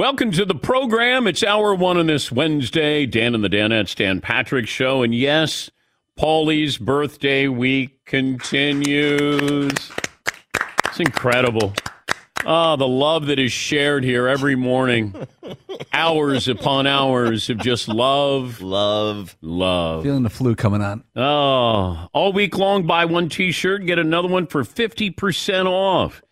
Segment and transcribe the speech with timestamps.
[0.00, 1.26] Welcome to the program.
[1.26, 3.04] It's hour one on this Wednesday.
[3.04, 5.02] Dan and the Danettes, Dan Patrick Show.
[5.02, 5.70] And yes,
[6.16, 9.72] Paulie's birthday week continues.
[10.86, 11.74] It's incredible.
[12.46, 15.14] Oh, the love that is shared here every morning.
[15.92, 20.02] hours upon hours of just love, love, love.
[20.02, 21.04] Feeling the flu coming on.
[21.14, 26.22] Oh, all week long, buy one t shirt, get another one for 50% off.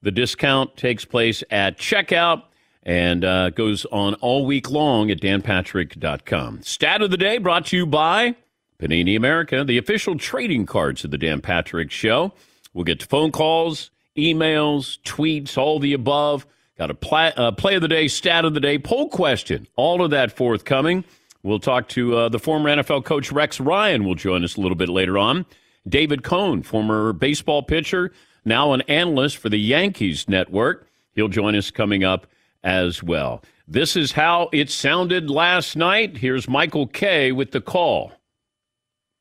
[0.00, 2.44] The discount takes place at checkout
[2.86, 6.62] and uh, goes on all week long at danpatrick.com.
[6.62, 8.36] Stat of the day brought to you by
[8.78, 12.32] Panini America, the official trading cards of the Dan Patrick Show.
[12.72, 16.46] We'll get to phone calls, emails, tweets, all the above.
[16.78, 20.04] Got a play, uh, play of the day, stat of the day, poll question, all
[20.04, 21.04] of that forthcoming.
[21.42, 24.04] We'll talk to uh, the former NFL coach Rex Ryan.
[24.04, 25.44] Will join us a little bit later on.
[25.88, 28.12] David Cone, former baseball pitcher,
[28.44, 30.88] now an analyst for the Yankees network.
[31.14, 32.26] He'll join us coming up
[32.66, 33.42] as well.
[33.68, 36.18] This is how it sounded last night.
[36.18, 38.12] Here's Michael Kay with the call.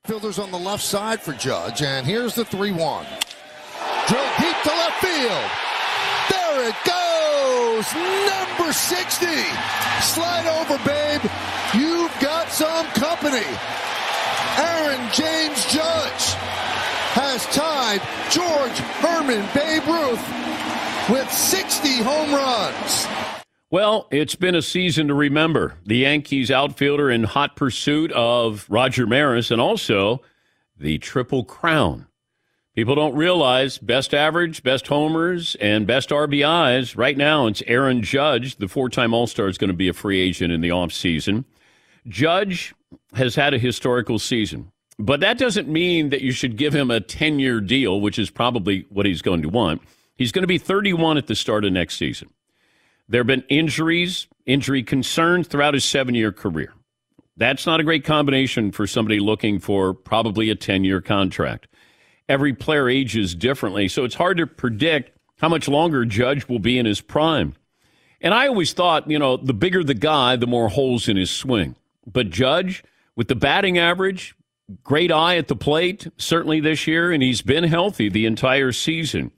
[0.05, 3.05] Fielders on the left side for Judge, and here's the 3 1.
[4.07, 5.49] Drill deep to left field.
[6.29, 7.85] There it goes.
[7.95, 9.25] Number 60.
[10.01, 11.21] Slide over, babe.
[11.73, 13.45] You've got some company.
[14.57, 16.33] Aaron James Judge
[17.13, 18.01] has tied
[18.31, 20.45] George Herman Babe Ruth
[21.09, 23.07] with 60 home runs.
[23.69, 25.75] Well, it's been a season to remember.
[25.85, 30.21] The Yankees outfielder in hot pursuit of Roger Maris and also
[30.77, 32.07] the Triple Crown.
[32.75, 36.97] People don't realize best average, best homers, and best RBIs.
[36.97, 38.57] Right now, it's Aaron Judge.
[38.57, 41.45] The four time All Star is going to be a free agent in the offseason.
[42.07, 42.73] Judge
[43.13, 46.99] has had a historical season, but that doesn't mean that you should give him a
[46.99, 49.81] 10 year deal, which is probably what he's going to want.
[50.15, 52.29] He's going to be 31 at the start of next season.
[53.07, 56.73] There have been injuries, injury concerns throughout his seven year career.
[57.37, 61.67] That's not a great combination for somebody looking for probably a 10 year contract.
[62.27, 66.79] Every player ages differently, so it's hard to predict how much longer Judge will be
[66.79, 67.53] in his prime.
[68.21, 71.29] And I always thought, you know, the bigger the guy, the more holes in his
[71.29, 71.75] swing.
[72.07, 72.83] But Judge,
[73.15, 74.33] with the batting average,
[74.83, 79.31] great eye at the plate, certainly this year, and he's been healthy the entire season.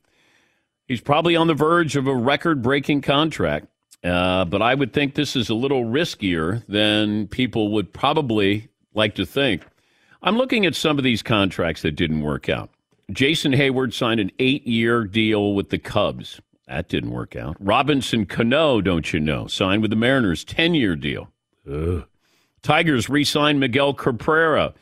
[0.87, 3.67] He's probably on the verge of a record breaking contract.
[4.03, 9.15] Uh, but I would think this is a little riskier than people would probably like
[9.15, 9.63] to think.
[10.21, 12.69] I'm looking at some of these contracts that didn't work out.
[13.11, 16.41] Jason Heyward signed an eight year deal with the Cubs.
[16.67, 17.55] That didn't work out.
[17.59, 21.31] Robinson Cano, don't you know, signed with the Mariners, 10 year deal.
[21.69, 22.05] Ugh.
[22.61, 24.73] Tigers re signed Miguel Cabrera,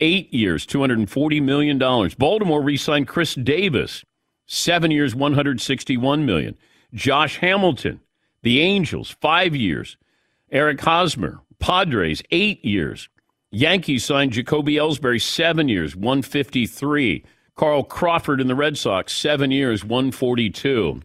[0.00, 1.78] eight years, $240 million.
[2.18, 4.04] Baltimore re signed Chris Davis,
[4.52, 6.56] seven years, 161 million.
[6.92, 8.00] Josh Hamilton,
[8.42, 9.96] the Angels, five years.
[10.50, 13.08] Eric Hosmer, Padres, eight years.
[13.50, 17.24] Yankees signed Jacoby Ellsbury seven years, 153.
[17.54, 21.02] Carl Crawford in the Red Sox, seven years, 142.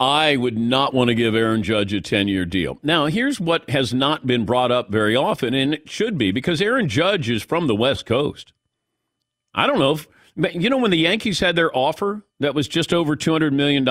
[0.00, 2.78] I would not want to give Aaron Judge a 10 year deal.
[2.82, 6.62] Now, here's what has not been brought up very often, and it should be because
[6.62, 8.52] Aaron Judge is from the West Coast.
[9.54, 12.92] I don't know if, you know, when the Yankees had their offer that was just
[12.92, 13.86] over $200 million,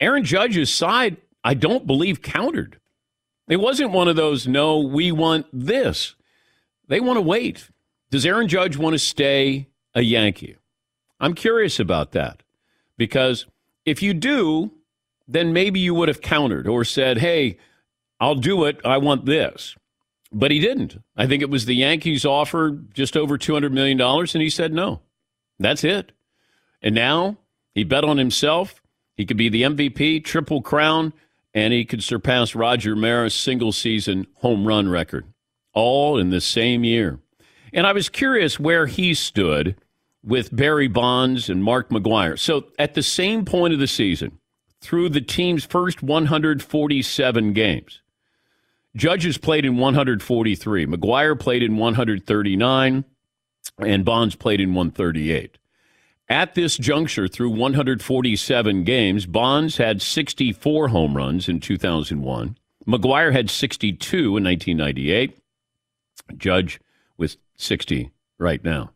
[0.00, 2.78] Aaron Judge's side, I don't believe, countered.
[3.48, 6.14] It wasn't one of those, no, we want this.
[6.86, 7.68] They want to wait.
[8.10, 10.56] Does Aaron Judge want to stay a Yankee?
[11.18, 12.42] I'm curious about that
[12.96, 13.46] because
[13.84, 14.70] if you do,
[15.26, 17.58] then maybe you would have countered or said, hey,
[18.20, 18.80] I'll do it.
[18.84, 19.76] I want this.
[20.32, 21.02] But he didn't.
[21.16, 25.00] I think it was the Yankees' offer just over $200 million, and he said no.
[25.58, 26.12] That's it.
[26.82, 27.38] And now
[27.74, 28.80] he bet on himself.
[29.16, 31.12] He could be the MVP, triple crown,
[31.52, 35.26] and he could surpass Roger Maris' single season home run record,
[35.74, 37.18] all in the same year.
[37.72, 39.76] And I was curious where he stood
[40.22, 42.38] with Barry Bonds and Mark McGwire.
[42.38, 44.38] So at the same point of the season,
[44.80, 48.00] through the team's first 147 games,
[48.96, 53.04] Judges played in 143, McGwire played in 139,
[53.78, 55.58] and Bonds played in 138.
[56.28, 62.56] At this juncture, through 147 games, Bonds had 64 home runs in 2001.
[62.86, 65.38] McGwire had 62 in 1998.
[66.36, 66.80] Judge
[67.16, 68.92] with 60 right now.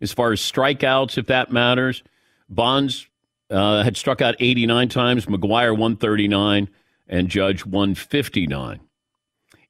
[0.00, 2.02] As far as strikeouts, if that matters,
[2.48, 3.08] Bonds
[3.50, 6.68] uh, had struck out 89 times, McGwire 139,
[7.08, 8.80] and Judge 159.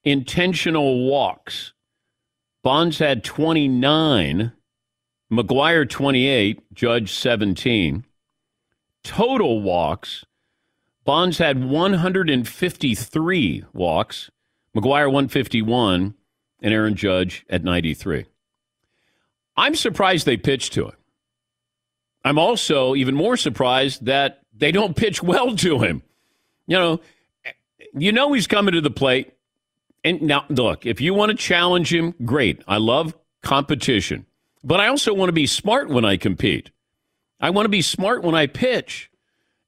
[0.07, 1.75] Intentional walks.
[2.63, 4.53] Bonds had 29,
[5.33, 8.05] McGwire 28, Judge 17.
[9.03, 10.25] Total walks.
[11.05, 14.31] Bonds had 153 walks,
[14.77, 16.15] McGwire 151,
[16.63, 18.27] and Aaron Judge at 93.
[19.57, 20.97] I'm surprised they pitched to him.
[22.25, 26.05] I'm also even more surprised that they don't pitch well to him.
[26.69, 27.01] You know,
[27.93, 29.33] you know he's coming to the plate.
[30.07, 32.63] And now, look, if you want to challenge him, great.
[32.69, 33.13] I love
[33.43, 34.25] competition.
[34.63, 36.71] But I also want to be smart when I compete.
[37.41, 39.11] I want to be smart when I pitch.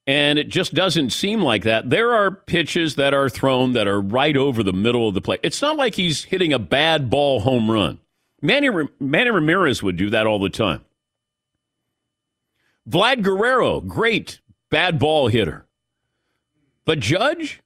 [0.07, 1.89] And it just doesn't seem like that.
[1.89, 5.41] There are pitches that are thrown that are right over the middle of the plate.
[5.43, 7.99] It's not like he's hitting a bad ball home run.
[8.41, 10.85] Manny, Manny Ramirez would do that all the time.
[12.89, 14.39] Vlad Guerrero, great
[14.69, 15.65] bad ball hitter.
[16.85, 17.61] But Judge,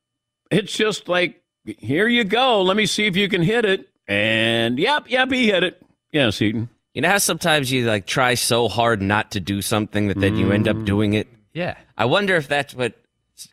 [0.50, 2.62] it's just like, here you go.
[2.62, 3.89] Let me see if you can hit it.
[4.07, 5.81] And yep, yep, he hit it.
[6.12, 6.69] Yeah, Seton.
[6.94, 10.36] You know how sometimes you like try so hard not to do something that then
[10.38, 10.86] you end up mm.
[10.86, 11.27] doing it?
[11.54, 11.75] Yeah.
[11.98, 12.94] I wonder if that's what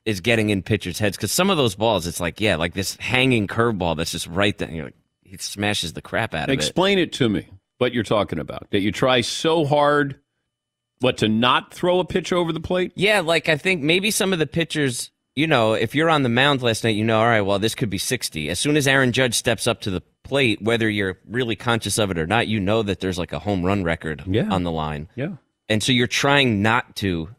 [0.04, 2.96] is getting in pitchers' heads because some of those balls, it's like, yeah, like this
[2.96, 4.70] hanging curveball that's just right there.
[4.70, 7.02] You're like, he smashes the crap out of Explain it.
[7.02, 7.56] Explain it to me.
[7.78, 8.70] What you're talking about?
[8.72, 10.20] That you try so hard,
[10.98, 12.92] what to not throw a pitch over the plate?
[12.94, 16.28] Yeah, like I think maybe some of the pitchers, you know, if you're on the
[16.28, 18.48] mound last night, you know, all right, well, this could be 60.
[18.48, 22.10] As soon as Aaron Judge steps up to the plate, whether you're really conscious of
[22.10, 24.48] it or not, you know that there's like a home run record Yeah.
[24.50, 25.08] on the line.
[25.14, 25.36] Yeah.
[25.68, 27.30] And so you're trying not to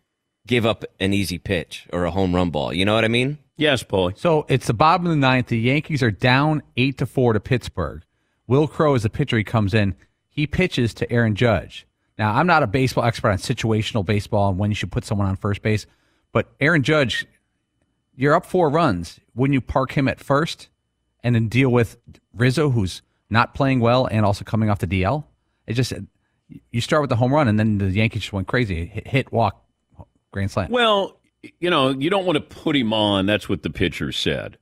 [0.48, 2.74] give up an easy pitch or a home run ball.
[2.74, 3.38] You know what I mean?
[3.58, 4.18] Yes, Paulie.
[4.18, 5.48] So it's the bottom of the ninth.
[5.48, 8.04] The Yankees are down eight to four to Pittsburgh.
[8.48, 9.38] Wil Crowe is the pitcher.
[9.38, 9.96] He comes in.
[10.30, 11.86] He pitches to Aaron Judge.
[12.18, 15.28] Now I'm not a baseball expert on situational baseball and when you should put someone
[15.28, 15.86] on first base,
[16.32, 17.26] but Aaron Judge,
[18.16, 19.20] you're up four runs.
[19.36, 20.70] Wouldn't you park him at first
[21.24, 21.98] and then deal with
[22.34, 25.26] Rizzo, who's not playing well and also coming off the DL?
[25.68, 25.94] It just
[26.72, 28.86] you start with the home run and then the Yankees just went crazy.
[28.86, 29.64] Hit, hit walk,
[30.32, 30.70] grand slam.
[30.72, 31.18] Well,
[31.60, 33.26] you know, you don't want to put him on.
[33.26, 34.58] That's what the pitcher said.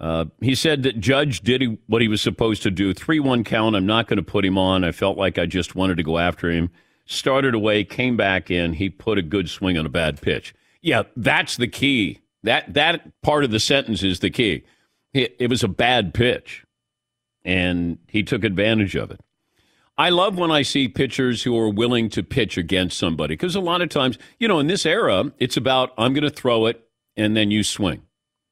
[0.00, 2.92] Uh, he said that Judge did what he was supposed to do.
[2.92, 3.76] 3 1 count.
[3.76, 4.84] I'm not going to put him on.
[4.84, 6.70] I felt like I just wanted to go after him.
[7.06, 8.74] Started away, came back in.
[8.74, 10.54] He put a good swing on a bad pitch.
[10.80, 12.20] Yeah, that's the key.
[12.44, 14.64] That, that part of the sentence is the key.
[15.12, 16.64] It, it was a bad pitch,
[17.44, 19.20] and he took advantage of it.
[19.96, 23.60] I love when I see pitchers who are willing to pitch against somebody because a
[23.60, 26.84] lot of times, you know, in this era, it's about I'm going to throw it
[27.16, 28.02] and then you swing.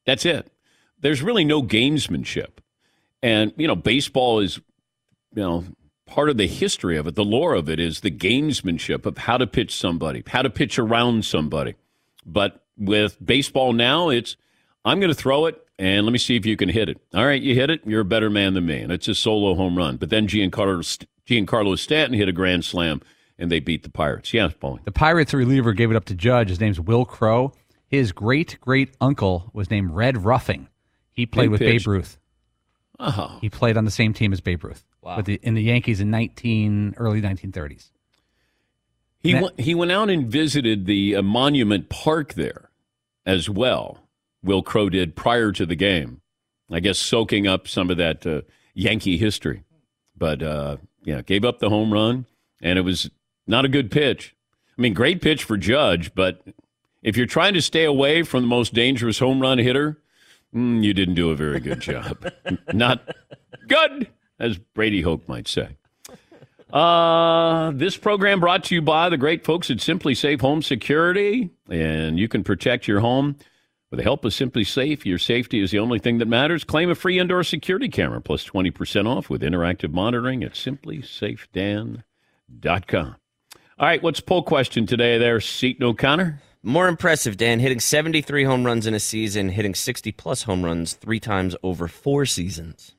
[0.07, 0.53] That's it.
[1.01, 2.59] There's really no gamesmanship.
[3.23, 4.59] And, you know, baseball is,
[5.35, 5.65] you know,
[6.07, 9.37] part of the history of it, the lore of it is the gamesmanship of how
[9.37, 11.75] to pitch somebody, how to pitch around somebody.
[12.25, 14.37] But with baseball now, it's
[14.85, 17.01] I'm going to throw it and let me see if you can hit it.
[17.15, 18.81] All right, you hit it, you're a better man than me.
[18.81, 19.97] And it's a solo home run.
[19.97, 23.01] But then Giancarlo, Giancarlo Stanton hit a grand slam
[23.39, 24.33] and they beat the Pirates.
[24.35, 24.85] Yes, Paulie.
[24.85, 26.49] The Pirates reliever gave it up to Judge.
[26.49, 27.53] His name's Wil Crowe.
[27.89, 30.69] His great great uncle was named Red Ruffing.
[31.13, 31.61] He played with.
[31.61, 32.19] Babe Ruth.
[32.99, 33.39] Wow.
[33.41, 35.17] He played on the same team as Babe Ruth Wow.
[35.17, 37.91] with the, in the Yankees in 19 early 1930s.
[39.23, 42.71] He That- went, he went out and visited the uh, Monument Park there
[43.25, 43.99] as well.
[44.43, 46.21] Wil Crowe did prior to the game.
[46.71, 48.41] I guess soaking up some of that uh,
[48.75, 49.63] Yankee history.
[50.17, 52.27] But uh, yeah, gave up the home run,
[52.63, 53.11] and it was
[53.47, 54.35] not a good pitch.
[54.77, 56.43] I mean, great pitch for Judge, but
[57.03, 59.99] if you're trying to stay away from the most dangerous home run hitter,
[60.55, 62.33] mm, you didn't do a very good job.
[62.73, 63.07] not
[63.69, 65.77] good, as Brady Hoke might say.
[66.73, 72.19] Uh, this program brought to you by the great folks at SimpliSafe Home Security, and
[72.19, 73.37] you can protect your home
[73.91, 75.05] with the help of SimpliSafe.
[75.05, 76.65] Your safety is the only thing that matters.
[76.65, 83.17] Claim a free indoor security camera plus 20% off with interactive monitoring at simplysafedan.com.
[83.79, 86.41] All right, what's poll question today there, Seton O'Connor?
[86.63, 90.95] More impressive, Dan, hitting 73 home runs in a season, hitting 60 plus home runs
[90.95, 92.95] three times over four seasons.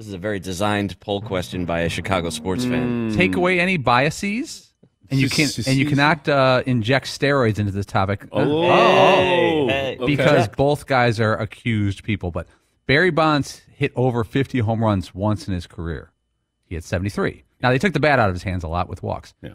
[0.00, 3.12] This is a very designed poll question by a Chicago sports fan.
[3.14, 4.72] Take away any biases,
[5.10, 8.26] and you can not and you cannot uh, inject steroids into this topic.
[8.32, 9.96] Oh, Hey, hey.
[10.00, 10.06] okay.
[10.06, 12.30] because both guys are accused people.
[12.30, 12.46] But
[12.86, 16.12] Barry Bonds hit over 50 home runs once in his career.
[16.64, 17.44] He hit 73.
[17.62, 19.34] Now they took the bat out of his hands a lot with walks.
[19.42, 19.52] Yeah.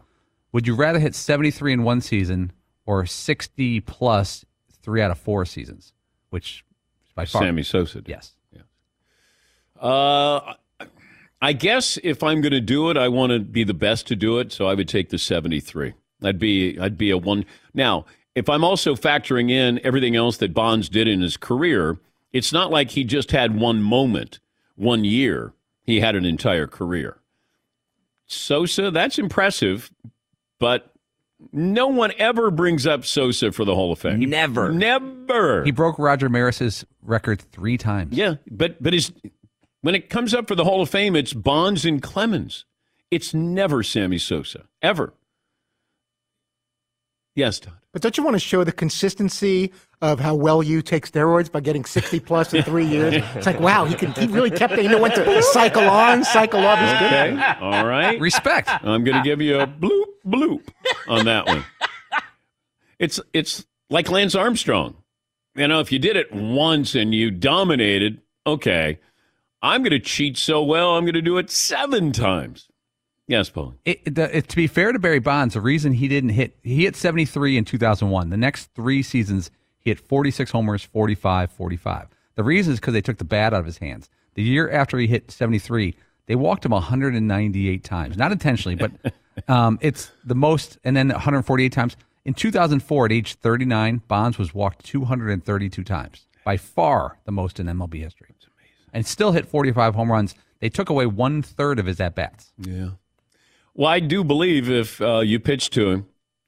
[0.51, 2.51] Would you rather hit 73 in one season
[2.85, 4.45] or 60 plus
[4.83, 5.91] three out of four seasons?
[6.29, 6.63] Which
[7.15, 8.01] by far, Sammy Sosa.
[8.01, 8.09] did.
[8.09, 8.34] yes.
[9.85, 10.55] Uh,
[11.41, 14.15] I guess if I'm going to do it, I want to be the best to
[14.15, 14.51] do it.
[14.51, 15.93] So I would take the 73.
[16.23, 17.45] I'd be I'd be a one.
[17.73, 21.99] Now, if I'm also factoring in everything else that Bonds did in his career,
[22.33, 24.39] it's not like he just had one moment,
[24.75, 25.53] one year.
[25.83, 27.19] He had an entire career.
[28.25, 29.91] Sosa, that's impressive,
[30.57, 30.91] but
[31.51, 34.21] no one ever brings up Sosa for the Hall of Fame.
[34.21, 34.71] Never.
[34.71, 35.63] Never.
[35.63, 38.17] He broke Roger Maris's record three times.
[38.17, 39.11] Yeah, but but his
[39.85, 42.65] when it comes up for the Hall of Fame, it's Bonds and Clemens.
[43.11, 45.13] It's never Sammy Sosa ever.
[47.35, 47.75] Yes, Todd.
[47.93, 51.59] But don't you want to show the consistency of how well you take steroids by
[51.59, 53.23] getting 60 plus in three years?
[53.35, 54.81] It's like, wow, he can, he really kept it.
[54.81, 56.79] You know when to cycle on, cycle off.
[56.79, 57.33] He's good.
[57.33, 58.19] Okay, all right.
[58.19, 58.71] Respect.
[58.71, 60.67] I'm going to give you a bloop bloop
[61.07, 61.63] on that one.
[62.97, 64.95] It's it's like Lance Armstrong.
[65.53, 68.99] You know, if you did it once and you dominated, okay.
[69.65, 72.67] I'm going to cheat so well, I'm going to do it seven times.
[73.27, 73.73] Yes, Paul.
[73.83, 76.83] It, the, it, to be fair to Barry Bonds, the reason he didn't hit, he
[76.83, 78.29] hit 73 in 2001.
[78.29, 82.07] The next three seasons, he hit 46 homers, 45, 45.
[82.35, 84.07] The reason is because they took the bat out of his hands.
[84.35, 85.95] The year after he hit 73,
[86.27, 88.17] they walked him 198 times.
[88.17, 88.91] Not intentionally, but
[89.49, 91.97] um, it's the most, and then 148 times.
[92.23, 97.65] In 2004, at age 39, Bonds was walked 232 times, by far the most in
[97.65, 98.35] MLB history.
[98.95, 100.35] And still hit 45 home runs.
[100.61, 102.53] They took away one third of his at bats.
[102.57, 102.91] Yeah.
[103.73, 106.07] Well, I do believe if uh, you pitched to him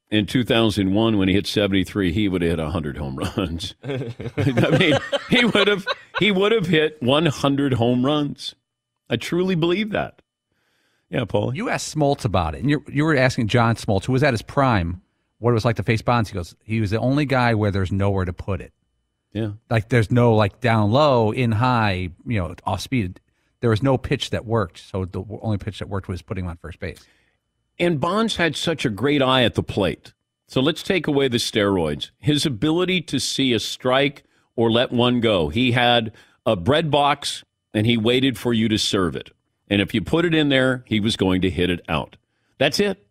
[0.09, 3.75] in 2001 when he hit 73, he would have hit 100 home runs.
[3.83, 4.97] I mean,
[5.29, 5.85] he would have
[6.19, 8.55] he would have hit 100 home runs.
[9.09, 10.21] I truly believe that.
[11.09, 11.53] Yeah, Paul.
[11.53, 14.33] You asked Smoltz about it, and you you were asking John Smoltz, who was at
[14.33, 15.01] his prime,
[15.39, 16.29] what it was like to face Bonds.
[16.29, 18.71] He goes, he was the only guy where there's nowhere to put it.
[19.37, 19.51] Yeah.
[19.69, 23.19] Like there's no like down low, in high, you know, off speed.
[23.59, 24.79] There was no pitch that worked.
[24.79, 27.05] So the only pitch that worked was putting him on first base.
[27.77, 30.13] And Bonds had such a great eye at the plate.
[30.47, 32.09] So let's take away the steroids.
[32.17, 34.23] His ability to see a strike
[34.55, 35.49] or let one go.
[35.49, 36.13] He had
[36.45, 39.29] a bread box and he waited for you to serve it.
[39.67, 42.17] And if you put it in there, he was going to hit it out.
[42.57, 43.05] That's it.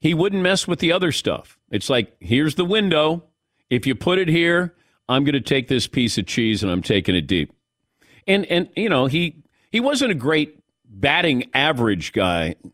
[0.00, 1.58] He wouldn't mess with the other stuff.
[1.70, 3.24] It's like, here's the window.
[3.68, 4.74] If you put it here,
[5.08, 7.52] I'm going to take this piece of cheese and I'm taking it deep.
[8.26, 10.58] And and you know, he he wasn't a great
[10.88, 12.70] batting average guy A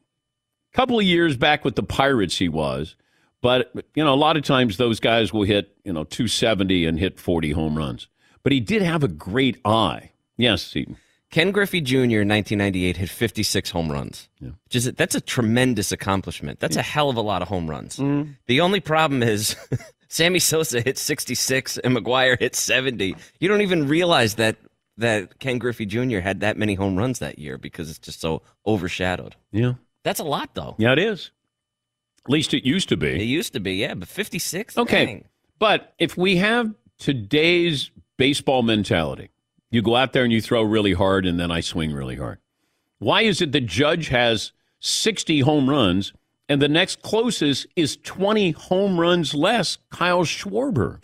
[0.73, 2.97] couple of years back with the Pirates, he was.
[3.41, 6.99] But, you know, a lot of times those guys will hit, you know, 270 and
[6.99, 8.07] hit 40 home runs.
[8.45, 10.13] But he did have a great eye.
[10.37, 10.97] Yes, Seton.
[11.31, 12.21] Ken Griffey Jr.
[12.21, 14.29] in 1998 hit 56 home runs.
[14.41, 16.61] Which is that's a tremendous accomplishment.
[16.61, 17.97] That's a hell of a lot of home runs.
[17.97, 18.33] Mm-hmm.
[18.47, 19.57] The only problem is
[20.13, 23.17] Sammy Sosa hit 66 and McGwire hit 70.
[23.41, 24.57] You don't even realize that
[24.99, 26.19] that Ken Griffey Jr.
[26.19, 29.37] had that many home runs that year because it's just so overshadowed.
[29.53, 29.73] Yeah.
[30.05, 30.75] That's a lot though.
[30.79, 31.31] Yeah, it is.
[32.27, 33.09] At least it used to be.
[33.09, 34.77] It used to be, yeah, but 56.
[34.77, 35.07] Okay.
[35.07, 35.25] dang.
[35.59, 39.31] But if we have today's baseball mentality,
[39.71, 42.39] you go out there and you throw really hard and then I swing really hard.
[42.99, 46.13] Why is it the judge has 60 home runs
[46.53, 51.03] and the next closest is 20 home runs less, Kyle Schwarber?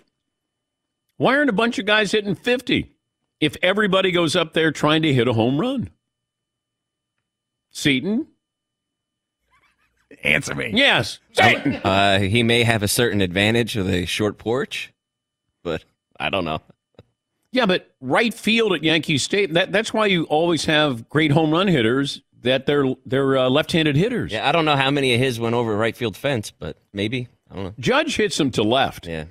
[1.17, 2.95] Why aren't a bunch of guys hitting 50?
[3.41, 5.91] if everybody goes up there trying to hit a home run?
[7.71, 8.27] Seton?
[10.25, 10.73] Answer me.
[10.75, 11.21] Yes.
[11.85, 14.93] Uh, he may have a certain advantage with a short porch,
[15.63, 15.85] but
[16.19, 16.61] I don't know.
[17.53, 21.51] Yeah, but right field at Yankee State, that, that's why you always have great home
[21.51, 24.33] run hitters that they're they're uh, left-handed hitters.
[24.33, 27.29] Yeah, I don't know how many of his went over right field fence, but maybe.
[27.51, 27.75] I don't know.
[27.79, 29.07] Judge hits them to left.
[29.07, 29.25] Yeah.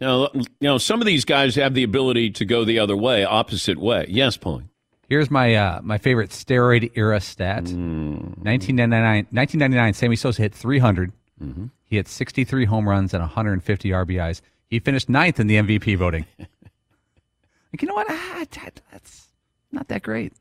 [0.00, 3.24] Now, you know, some of these guys have the ability to go the other way,
[3.24, 4.06] opposite way.
[4.08, 4.68] Yes, Paulie.
[5.08, 7.64] Here's my uh, my favorite steroid era stat.
[7.64, 8.38] Mm.
[8.44, 11.12] 1999, 1999, Sammy Sosa hit 300.
[11.42, 11.66] Mm-hmm.
[11.84, 14.40] He hit 63 home runs and 150 RBIs.
[14.68, 16.24] He finished ninth in the MVP voting.
[16.38, 18.06] like, you know what?
[18.08, 19.28] Ah, that- that's
[19.70, 20.32] not that great.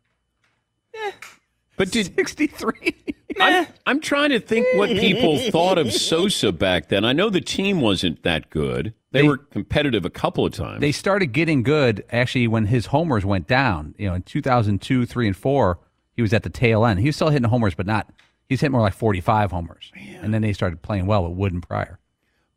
[1.81, 2.95] But did 63.
[3.39, 7.03] I'm, I'm trying to think what people thought of Sosa back then.
[7.03, 8.93] I know the team wasn't that good.
[9.11, 10.79] They, They- were competitive a couple of times.
[10.79, 13.95] they started getting good actually when his homers went down.
[13.97, 15.79] You know, in 2002, 3, and 4,
[16.15, 16.99] he was at the tail end.
[16.99, 18.11] He was still hitting homers, but not,
[18.47, 19.91] he's hit more like 45 homers.
[20.21, 21.97] And then they started playing well with Wood and Prior.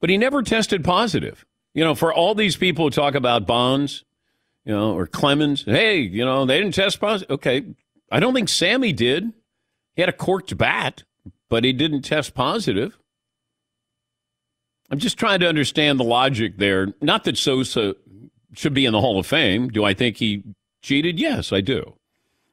[0.01, 1.47] but he never tested positive.
[1.73, 4.05] You know, for all these people who talk about Bonds,
[4.67, 7.31] you know, or Clemens, hey, you know, they didn't test positive.
[7.37, 7.65] Okay,
[8.11, 9.33] I don't think Sammy did.
[9.95, 11.05] He had a corked bat,
[11.49, 12.99] but he didn't test positive.
[14.91, 16.95] I'm just trying to understand the logic there.
[17.01, 17.97] Not that Sosa
[18.55, 19.69] should be in the Hall of Fame.
[19.69, 20.43] Do I think he
[20.83, 21.19] cheated?
[21.19, 21.95] Yes, I do.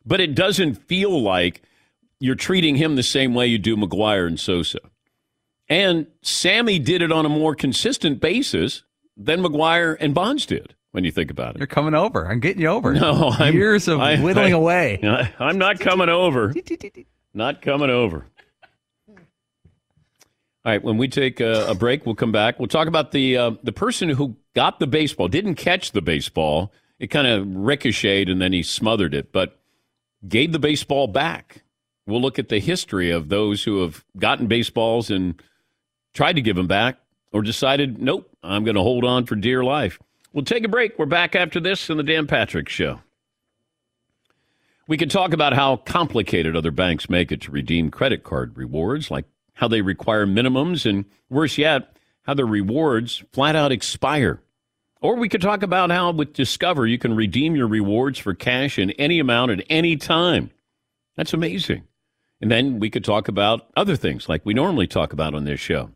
[0.05, 1.62] But it doesn't feel like
[2.20, 4.79] you're treating him the same way you do McGwire and Sosa.
[5.67, 8.84] And Sammy did it on a more consistent basis
[9.17, 11.60] than McGwire and Bonds did, when you think about it.
[11.60, 12.28] You're coming over.
[12.30, 12.94] I'm getting you over.
[12.94, 15.00] No, I'm, Years of I- whittling I- away.
[15.04, 16.54] I, I'm not coming over.
[17.34, 18.26] Not coming over.
[20.64, 22.60] All right, when we take a, a break, we'll come back.
[22.60, 26.72] We'll talk about the uh, the person who got the baseball, didn't catch the baseball.
[27.00, 29.60] It kind of ricocheted and then he smothered it, but
[30.28, 31.64] gave the baseball back.
[32.06, 35.42] We'll look at the history of those who have gotten baseballs and
[36.14, 37.00] tried to give them back
[37.32, 39.98] or decided, nope, I'm going to hold on for dear life.
[40.33, 40.98] We'll take a break.
[40.98, 43.01] We're back after this in the Dan Patrick Show.
[44.87, 49.11] We could talk about how complicated other banks make it to redeem credit card rewards,
[49.11, 54.41] like how they require minimums, and worse yet, how the rewards flat out expire.
[55.01, 58.79] Or we could talk about how with Discover you can redeem your rewards for cash
[58.79, 60.51] in any amount at any time.
[61.17, 61.83] That's amazing.
[62.39, 65.59] And then we could talk about other things like we normally talk about on this
[65.59, 65.91] show.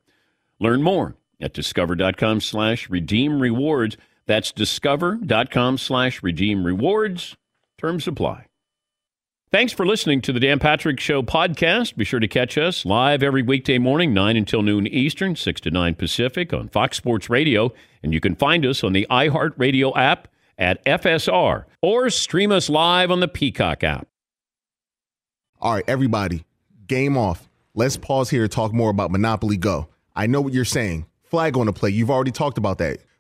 [0.60, 3.98] Learn more at discover.com slash redeem rewards.
[4.28, 7.36] That's discover.com slash redeem rewards.
[7.78, 8.48] Terms apply.
[9.52, 11.96] Thanks for listening to the Dan Patrick Show podcast.
[11.96, 15.72] Be sure to catch us live every weekday morning, 9 until noon Eastern, 6 to
[15.72, 17.72] 9 Pacific on Fox Sports Radio.
[18.04, 23.12] And you can find us on the iHeartRadio app at FSR or stream us live
[23.12, 24.08] on the Peacock app.
[25.62, 26.44] All right, everybody,
[26.88, 27.48] game off.
[27.74, 29.88] Let's pause here to talk more about Monopoly Go.
[30.16, 31.06] I know what you're saying.
[31.24, 31.92] Flag on the play.
[31.92, 33.00] You've already talked about that.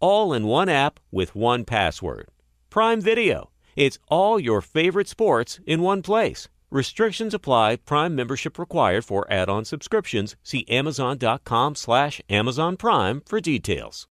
[0.00, 2.28] All in one app with one password.
[2.70, 3.50] Prime Video.
[3.76, 6.48] It's all your favorite sports in one place.
[6.70, 7.76] Restrictions apply.
[7.76, 10.36] Prime membership required for add-on subscriptions.
[10.42, 14.08] See Amazon.com slash Amazon Prime for details.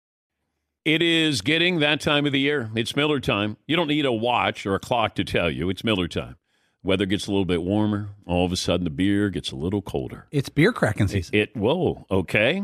[0.84, 2.72] It is getting that time of the year.
[2.76, 3.58] It's Miller time.
[3.68, 5.70] You don't need a watch or a clock to tell you.
[5.70, 6.38] It's Miller time.
[6.84, 8.10] Weather gets a little bit warmer.
[8.26, 10.28] All of a sudden, the beer gets a little colder.
[10.32, 11.36] It's beer cracking season.
[11.36, 12.64] It, it whoa, okay.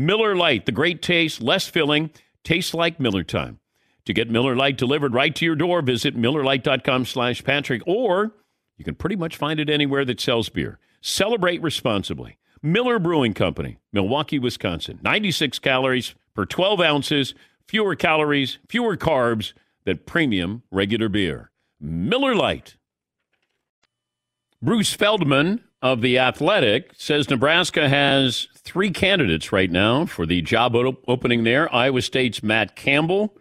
[0.00, 2.10] Miller Lite, the great taste, less filling,
[2.42, 3.60] tastes like Miller time.
[4.06, 8.32] To get Miller Lite delivered right to your door, visit MillerLite.com slash Patrick, or
[8.78, 10.78] you can pretty much find it anywhere that sells beer.
[11.02, 12.38] Celebrate responsibly.
[12.62, 14.98] Miller Brewing Company, Milwaukee, Wisconsin.
[15.02, 17.34] 96 calories per 12 ounces,
[17.68, 19.52] fewer calories, fewer carbs
[19.84, 21.50] than premium regular beer.
[21.78, 22.76] Miller Lite.
[24.62, 30.74] Bruce Feldman of The Athletic says Nebraska has three candidates right now for the job
[30.76, 33.36] opening there Iowa State's Matt Campbell,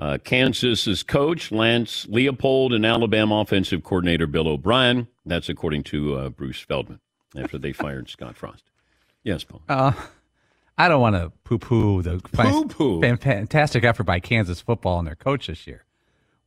[0.00, 5.08] uh, Kansas's coach, Lance Leipold, and Alabama offensive coordinator Bill O'Brien.
[5.26, 7.00] That's according to uh, Bruce Feldman
[7.36, 8.64] after they fired Scott Frost.
[9.22, 9.62] Yes, Paul.
[9.68, 9.92] Uh,
[10.76, 13.00] I don't want to poo poo the Poo-poo?
[13.00, 15.84] fantastic effort by Kansas football and their coach this year.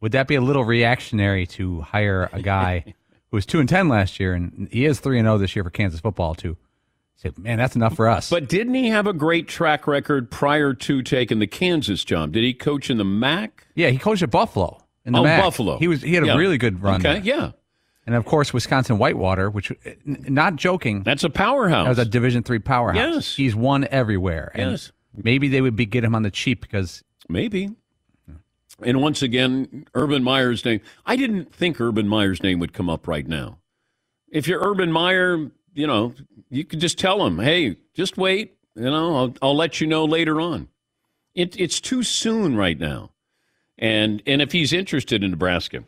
[0.02, 2.94] Would that be a little reactionary to hire a guy
[3.32, 5.64] who was 2 and 10 last year and he is 3 and 0 this year
[5.64, 6.58] for Kansas football to
[7.16, 8.30] say, man, that's enough for us?
[8.30, 12.32] But didn't he have a great track record prior to taking the Kansas job?
[12.34, 13.68] Did he coach in the MAC?
[13.76, 14.84] Yeah, he coached at Buffalo.
[15.06, 15.42] In the Oh, MAC.
[15.42, 15.78] Buffalo.
[15.78, 17.02] He was he had a really good run.
[17.06, 17.24] Okay, there.
[17.24, 17.52] yeah.
[18.06, 19.72] And of course, Wisconsin Whitewater, which
[20.06, 21.86] not joking, That's a powerhouse.
[21.86, 23.16] that was a Division three powerhouse.
[23.16, 23.36] Yes.
[23.36, 24.50] he's won everywhere.
[24.54, 24.92] And Yes.
[25.14, 27.70] maybe they would be get him on the cheap because Maybe.
[28.84, 30.82] And once again, Urban Meyer's name.
[31.06, 33.58] I didn't think Urban Meyer's name would come up right now.
[34.30, 36.14] If you're Urban Meyer, you know,
[36.50, 38.56] you could just tell him, hey, just wait.
[38.76, 40.68] You know, I'll, I'll let you know later on.
[41.34, 43.12] It, it's too soon right now.
[43.78, 45.84] And, and if he's interested in Nebraska,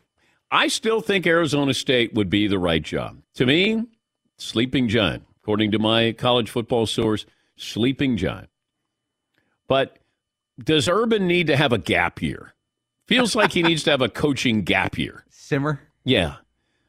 [0.50, 3.18] I still think Arizona State would be the right job.
[3.34, 3.84] To me,
[4.36, 7.26] sleeping giant, according to my college football source,
[7.56, 8.48] sleeping giant.
[9.68, 9.98] But
[10.58, 12.54] does Urban need to have a gap year?
[13.10, 15.24] Feels like he needs to have a coaching gap year.
[15.30, 15.80] simmer.
[16.04, 16.36] Yeah.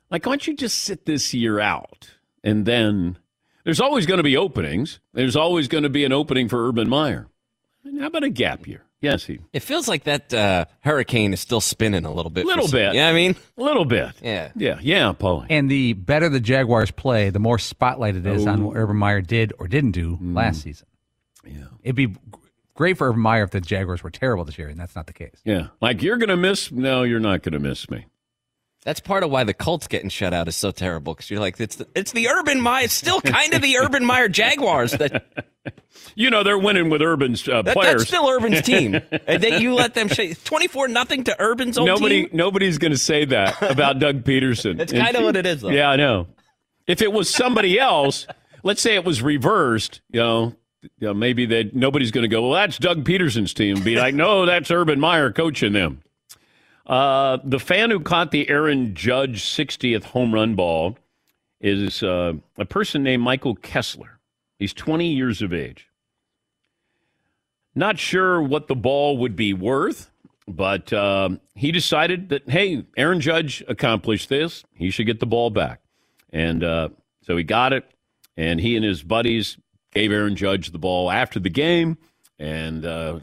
[0.10, 2.12] Like, why don't you just sit this year out?
[2.43, 3.17] And then
[3.63, 4.99] there's always going to be openings.
[5.13, 7.27] There's always going to be an opening for Urban Meyer.
[7.99, 8.84] How about a gap year?
[9.01, 9.39] Yes, he.
[9.51, 12.43] It feels like that uh, hurricane is still spinning a little bit.
[12.43, 12.93] for Little bit.
[12.93, 14.12] Yeah, I mean, A little bit.
[14.21, 14.51] Yeah.
[14.55, 14.77] Yeah.
[14.79, 15.47] Yeah, Paulie.
[15.49, 19.21] And the better the Jaguars play, the more spotlight it is on what Urban Meyer
[19.21, 20.86] did or didn't do last season.
[21.43, 21.63] Yeah.
[21.81, 22.17] It'd be g-
[22.81, 25.13] great for Urban Meyer if the Jaguars were terrible this year, and that's not the
[25.13, 25.39] case.
[25.45, 25.67] Yeah.
[25.81, 26.71] Like, you're going to miss.
[26.71, 28.07] No, you're not going to miss me.
[28.83, 31.59] that's part of why the Colts getting shut out is so terrible because you're like,
[31.59, 34.93] it's the, it's the Urban Meyer, it's still kind of the Urban Meyer Jaguars.
[34.93, 35.23] That,
[36.15, 37.93] You know, they're winning with Urban's uh, that players.
[38.01, 38.95] that's still Urban's team.
[39.27, 42.29] and then you let them twenty four nothing to Urban's old Nobody, team.
[42.33, 44.77] nobody's going to say that about Doug Peterson.
[44.77, 45.69] That's kinda what it is, though.
[45.69, 46.27] Yeah, I know.
[46.87, 48.25] If it was somebody else,
[48.63, 52.41] let's say it was reversed, you know, you know maybe that nobody's going to go.
[52.49, 53.81] Well, that's Doug Pederson's team.
[53.83, 56.01] Be like, no, that's Urban Meyer coaching them.
[56.85, 60.97] Uh, the fan who caught the Aaron Judge 60th home run ball
[61.59, 64.19] is uh, a person named Michael Kessler.
[64.57, 65.87] He's 20 years of age.
[67.73, 70.11] Not sure what the ball would be worth,
[70.47, 74.63] but um, he decided that, hey, Aaron Judge accomplished this.
[74.73, 75.79] He should get the ball back.
[76.33, 76.89] And uh,
[77.21, 77.89] so he got it,
[78.35, 79.57] and he and his buddies
[79.93, 81.97] gave Aaron Judge the ball after the game,
[82.39, 83.19] and uh,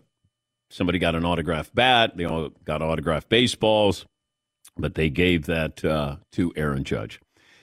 [0.70, 2.16] somebody got an autographed bat.
[2.16, 4.06] They all got autographed baseballs,
[4.76, 7.20] but they gave that uh, to Aaron Judge.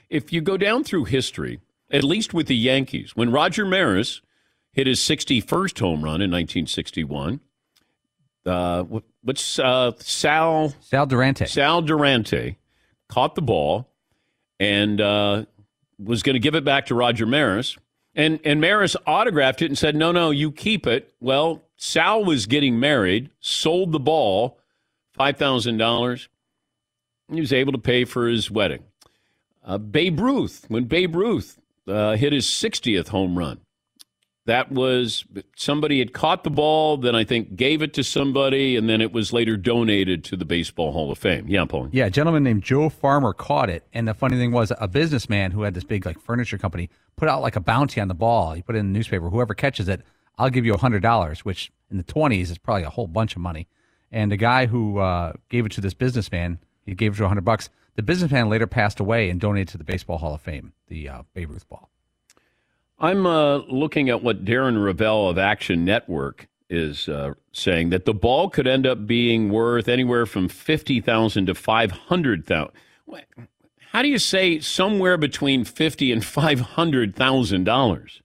[0.10, 1.60] If you go down through history,
[1.92, 4.22] at least with the Yankees, when Roger Maris
[4.72, 7.40] hit his 61st home run in 1961,
[8.46, 8.84] uh,
[9.24, 11.46] what's uh, Sal Sal Durante.
[11.48, 12.58] Sal Durante
[13.10, 13.90] caught the ball
[14.60, 15.46] and uh,
[15.98, 17.78] was going to give it back to Roger Maris.
[18.16, 21.14] And, and Maris autographed it and said, no, no, you keep it.
[21.20, 24.58] Well, Sal was getting married, sold the ball,
[25.20, 26.28] $5,000.
[27.32, 28.84] He was able to pay for his wedding.
[29.66, 33.60] Uh, Babe Ruth, when Babe Ruth uh, hit his 60th home run,
[34.46, 38.88] that was somebody had caught the ball, then I think gave it to somebody, and
[38.88, 41.46] then it was later donated to the Baseball Hall of Fame.
[41.48, 41.90] Yeah, Paul.
[41.92, 45.52] Yeah, a gentleman named Joe Farmer caught it, and the funny thing was, a businessman
[45.52, 48.54] who had this big like furniture company put out like a bounty on the ball.
[48.54, 49.30] He put it in the newspaper.
[49.30, 50.02] Whoever catches it,
[50.38, 53.36] I'll give you a hundred dollars, which in the twenties is probably a whole bunch
[53.36, 53.68] of money.
[54.12, 57.28] And the guy who uh, gave it to this businessman, he gave it to a
[57.28, 57.70] hundred bucks.
[57.96, 61.24] The businessman later passed away and donated to the Baseball Hall of Fame, the uh,
[61.34, 61.90] Babe Ruth ball.
[62.98, 68.14] I'm uh, looking at what Darren Rovell of Action Network is uh, saying that the
[68.14, 72.74] ball could end up being worth anywhere from fifty thousand to five hundred thousand.
[73.92, 78.22] How do you say somewhere between fifty and five hundred thousand dollars?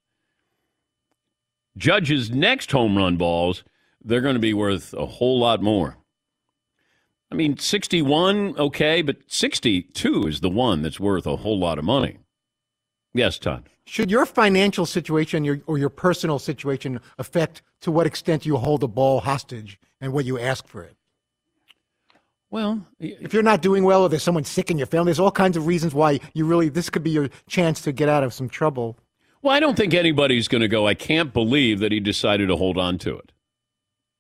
[1.77, 3.65] Judge's next home run balls,
[4.03, 5.97] they're going to be worth a whole lot more.
[7.33, 11.85] I mean, 61, okay, but 62 is the one that's worth a whole lot of
[11.85, 12.19] money.
[13.13, 13.69] Yes, Todd.
[13.85, 18.85] Should your financial situation your, or your personal situation affect to what extent you hold
[18.85, 20.97] a ball hostage and what you ask for it?
[22.51, 25.31] Well, if you're not doing well or there's someone sick in your family, there's all
[25.31, 28.35] kinds of reasons why you really, this could be your chance to get out of
[28.35, 28.97] some trouble.
[29.43, 32.57] Well, I don't think anybody's going to go, I can't believe that he decided to
[32.57, 33.33] hold on to it.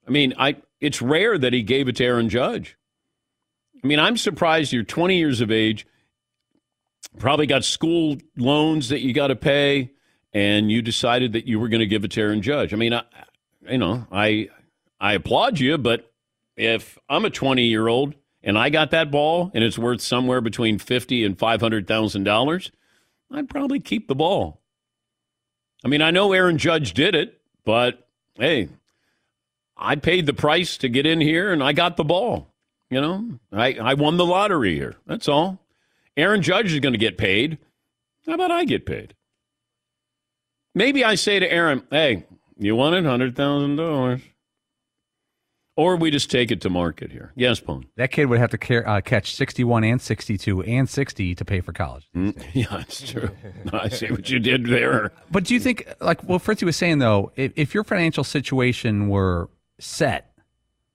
[0.07, 2.76] I mean, I it's rare that he gave it to Aaron Judge.
[3.83, 5.87] I mean, I'm surprised you're 20 years of age,
[7.18, 9.90] probably got school loans that you got to pay,
[10.33, 12.73] and you decided that you were going to give it to Aaron Judge.
[12.73, 13.03] I mean, I,
[13.68, 14.49] you know, I
[15.01, 16.12] I applaud you, but
[16.57, 20.40] if I'm a 20 year old and I got that ball and it's worth somewhere
[20.40, 22.70] between fifty and five hundred thousand dollars,
[23.31, 24.61] I'd probably keep the ball.
[25.85, 28.68] I mean, I know Aaron Judge did it, but hey,
[29.77, 32.49] I paid the price to get in here and I got the ball.
[32.90, 34.96] You know, I, I won the lottery here.
[35.07, 35.61] That's all.
[36.20, 37.59] Aaron Judge is going to get paid.
[38.26, 39.14] How about I get paid?
[40.74, 42.26] Maybe I say to Aaron, hey,
[42.59, 44.22] you wanted $100,000.
[45.76, 47.33] Or we just take it to market here.
[47.37, 47.87] Yes, Pone.
[47.96, 51.61] That kid would have to care, uh, catch 61 and 62 and 60 to pay
[51.62, 52.06] for college.
[52.14, 53.30] Mm, yeah, that's true.
[53.72, 55.12] I see what you did there.
[55.30, 59.09] But do you think, like what Fritzy was saying, though, if, if your financial situation
[59.09, 60.30] were set,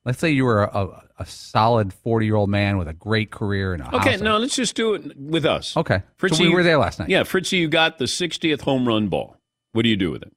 [0.06, 3.74] let's say you were a, a, solid 40 year old man with a great career
[3.74, 5.76] and a Okay, no, let's just do it with us.
[5.76, 6.04] Okay.
[6.28, 7.10] So we were there last night.
[7.10, 9.38] Yeah, Fritzy, you got the 60th home run ball.
[9.74, 10.32] What do you do with it?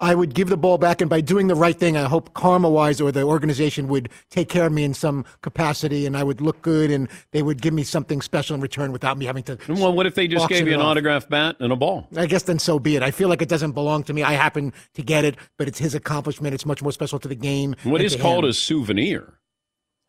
[0.00, 2.70] I would give the ball back, and by doing the right thing, I hope karma
[2.70, 6.40] wise or the organization would take care of me in some capacity, and I would
[6.40, 9.58] look good, and they would give me something special in return without me having to.
[9.68, 10.92] Well, what if they just gave you an off.
[10.92, 12.08] autographed bat and a ball?
[12.16, 13.02] I guess then so be it.
[13.02, 14.22] I feel like it doesn't belong to me.
[14.22, 16.54] I happen to get it, but it's his accomplishment.
[16.54, 17.76] It's much more special to the game.
[17.82, 18.50] What is called him.
[18.50, 19.34] a souvenir?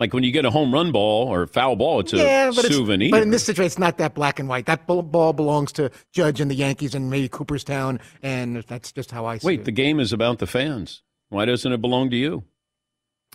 [0.01, 2.65] Like when you get a home run ball or a foul ball, it's a but
[2.65, 3.09] souvenir.
[3.09, 4.65] It's, but in this situation, it's not that black and white.
[4.65, 9.11] That ball- ball belongs to Judge and the Yankees and maybe Cooperstown, and that's just
[9.11, 9.57] how I see Wait, it.
[9.59, 11.03] Wait, the game is about the fans.
[11.29, 12.43] Why doesn't it belong to you?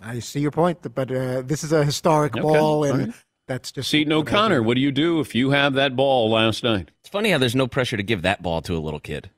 [0.03, 3.15] I see your point, but uh, this is a historic Okay, ball, and right.
[3.47, 6.91] that's just Seton O'Connor, what do you do if you have that ball last night?
[6.99, 9.29] It's funny how there's no pressure to give that ball to a little kid.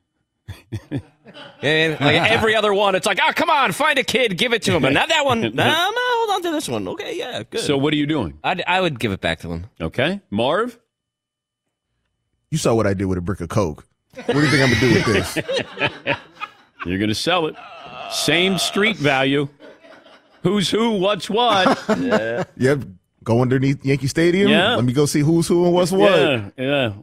[1.61, 4.61] yeah, like every other one, it's like, oh, come on, find a kid, give it
[4.63, 4.85] to him.
[4.85, 5.41] And not that one.
[5.41, 6.87] No, no, hold on to this one.
[6.87, 7.61] Okay, yeah, good.
[7.61, 8.39] So what are you doing?
[8.43, 9.67] I'd, I would give it back to him.
[9.81, 10.77] Okay, Marv.
[12.51, 13.85] You saw what I did with a brick of Coke.
[14.15, 16.17] What do you think I'm gonna do with this?
[16.85, 17.55] You're going to sell it.
[18.11, 19.49] Same street value.
[20.43, 20.91] Who's who?
[20.91, 21.77] What's what?
[21.99, 22.43] yeah.
[22.57, 22.83] Yep.
[23.23, 24.49] Go underneath Yankee Stadium.
[24.49, 24.75] Yeah.
[24.75, 26.11] Let me go see who's who and what's what.
[26.11, 26.93] Yeah, yeah.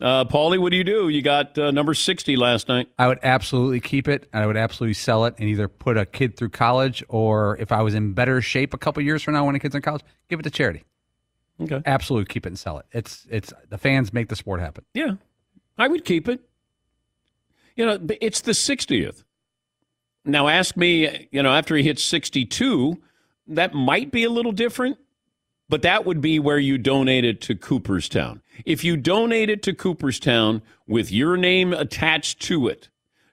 [0.00, 1.08] Uh, Paulie, what do you do?
[1.08, 2.88] You got uh, number sixty last night.
[2.98, 4.28] I would absolutely keep it.
[4.32, 7.70] and I would absolutely sell it and either put a kid through college or if
[7.72, 10.02] I was in better shape a couple years from now when a kid's in college,
[10.28, 10.84] give it to charity.
[11.60, 11.80] Okay.
[11.86, 12.86] Absolutely keep it and sell it.
[12.92, 14.84] It's it's the fans make the sport happen.
[14.94, 15.12] Yeah,
[15.78, 16.40] I would keep it.
[17.76, 19.24] You know, it's the 60th.
[20.24, 23.00] Now, ask me, you know, after he hits 62,
[23.48, 24.96] that might be a little different,
[25.68, 28.42] but that would be where you donate it to Cooperstown.
[28.64, 32.88] If you donate it to Cooperstown with your name attached to it,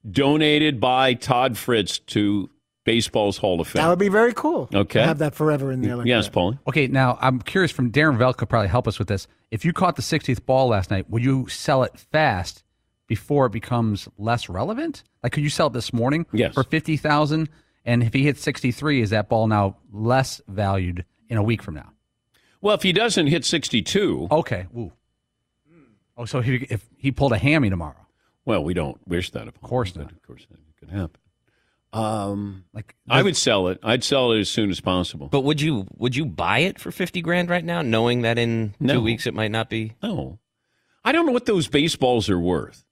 [0.09, 2.49] donated by Todd Fritz to
[2.83, 3.83] Baseball's Hall of Fame.
[3.83, 4.67] That would be very cool.
[4.73, 4.99] Okay.
[5.01, 5.95] To have that forever in there.
[5.97, 6.33] Like yes, that.
[6.33, 6.57] Paulie.
[6.67, 9.27] Okay, now I'm curious from Darren Vell could probably help us with this.
[9.51, 12.63] If you caught the 60th ball last night, would you sell it fast
[13.07, 15.03] before it becomes less relevant?
[15.21, 16.55] Like, could you sell it this morning Yes.
[16.55, 17.49] for 50,000?
[17.85, 21.75] And if he hits 63, is that ball now less valued in a week from
[21.75, 21.91] now?
[22.61, 24.67] Well, if he doesn't hit 62, Okay.
[24.77, 24.91] Ooh.
[26.17, 28.05] Oh, so he, if he pulled a hammy tomorrow,
[28.45, 29.63] Well, we don't wish that upon.
[29.63, 30.11] Of course him, not.
[30.11, 31.19] Of course, that it could happen.
[31.93, 33.77] Um, like I would sell it.
[33.83, 35.27] I'd sell it as soon as possible.
[35.27, 38.75] But would you would you buy it for fifty grand right now, knowing that in
[38.79, 38.93] No.
[38.93, 39.93] two weeks it might not be?
[40.01, 40.39] No,
[41.03, 42.85] I don't know what those baseballs are worth.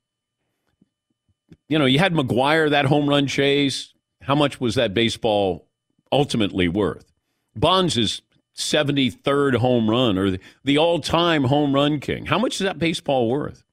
[1.69, 3.93] You know, you had McGwire that home run chase.
[4.21, 5.65] How much was that baseball
[6.11, 7.09] ultimately worth?
[7.55, 8.21] Bonds is
[8.59, 12.25] seventy third home run or the, the all time home run king.
[12.25, 13.63] How much is that baseball worth?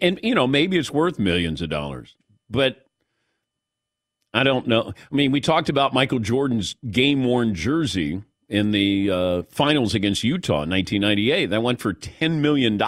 [0.00, 2.14] And you know, maybe it's worth millions of dollars,
[2.48, 2.86] but
[4.34, 4.92] I don't know.
[5.10, 10.24] I mean, we talked about Michael Jordan's game worn jersey in the uh, finals against
[10.24, 11.46] Utah in 1998.
[11.46, 12.80] That went for $10 million.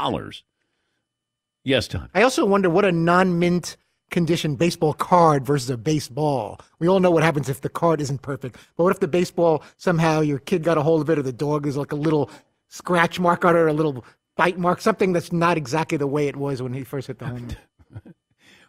[1.64, 2.08] Yes, Tom.
[2.14, 3.76] I also wonder what a non-mint
[4.10, 6.60] condition baseball card versus a baseball.
[6.78, 8.56] We all know what happens if the card isn't perfect.
[8.76, 11.32] But what if the baseball somehow your kid got a hold of it or the
[11.32, 12.30] dog is like a little
[12.68, 14.04] scratch mark on it or a little
[14.36, 17.26] bite mark, something that's not exactly the way it was when he first hit the
[17.26, 17.48] home
[17.90, 18.14] run.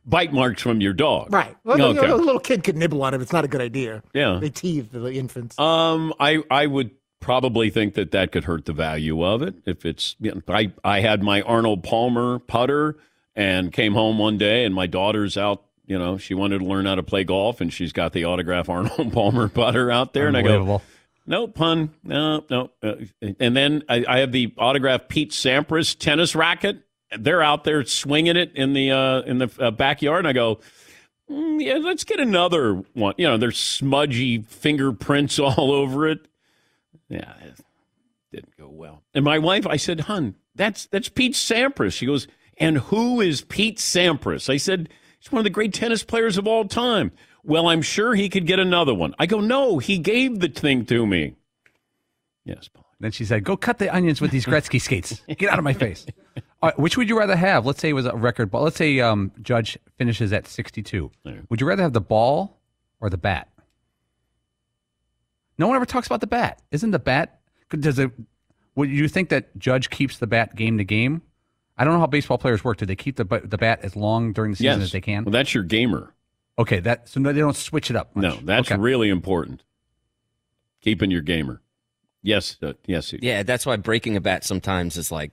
[0.07, 1.33] Bite marks from your dog.
[1.33, 1.55] Right.
[1.63, 2.11] Well, you know, Okay.
[2.11, 3.21] a little kid could nibble on it.
[3.23, 4.03] It's not a good idea.
[4.13, 4.37] Yeah.
[4.39, 5.57] They tease the infants.
[5.57, 9.83] Um, I I would probably think that that could hurt the value of it if
[9.83, 10.15] it's.
[10.19, 12.97] You know, I I had my Arnold Palmer putter
[13.35, 15.63] and came home one day and my daughter's out.
[15.85, 18.69] You know, she wanted to learn how to play golf and she's got the autograph
[18.69, 20.81] Arnold Palmer putter out there, and I go,
[21.27, 22.71] no pun, no no.
[22.81, 22.95] Uh,
[23.39, 26.79] and then I, I have the autograph Pete Sampras tennis racket.
[27.17, 30.59] They're out there swinging it in the uh, in the uh, backyard, and I go.
[31.29, 33.15] "Mm, yeah, let's get another one.
[33.17, 36.27] You know, there's smudgy fingerprints all over it.
[37.09, 37.59] Yeah, it
[38.31, 39.01] didn't go well.
[39.13, 43.41] And my wife, I said, "Hun, that's that's Pete Sampras." She goes, "And who is
[43.41, 44.89] Pete Sampras?" I said,
[45.19, 47.11] "He's one of the great tennis players of all time."
[47.43, 49.13] Well, I'm sure he could get another one.
[49.19, 51.35] I go, "No, he gave the thing to me."
[52.43, 52.85] Yes, Paul.
[52.99, 55.21] Then she said, "Go cut the onions with these Gretzky skates.
[55.27, 56.05] Get out of my face."
[56.63, 57.67] Right, which would you rather have?
[57.67, 58.63] Let's say it was a record ball.
[58.63, 61.11] Let's say um, Judge finishes at 62.
[61.49, 62.59] Would you rather have the ball
[62.99, 63.49] or the bat?
[65.59, 66.63] No one ever talks about the bat.
[66.71, 67.39] Isn't the bat?
[67.69, 68.09] Does it?
[68.75, 71.21] Would you think that Judge keeps the bat game to game?
[71.77, 72.77] I don't know how baseball players work.
[72.77, 75.25] Do they keep the the bat as long during the season yes, as they can?
[75.25, 76.13] Well, that's your gamer.
[76.57, 78.15] Okay, that so no, they don't switch it up.
[78.15, 78.23] Much.
[78.23, 78.79] No, that's Okay.
[78.79, 79.63] really important.
[80.81, 81.61] Keeping your gamer.
[82.21, 83.13] Yes, uh, yes.
[83.13, 85.31] Yeah, that's why breaking a bat sometimes is like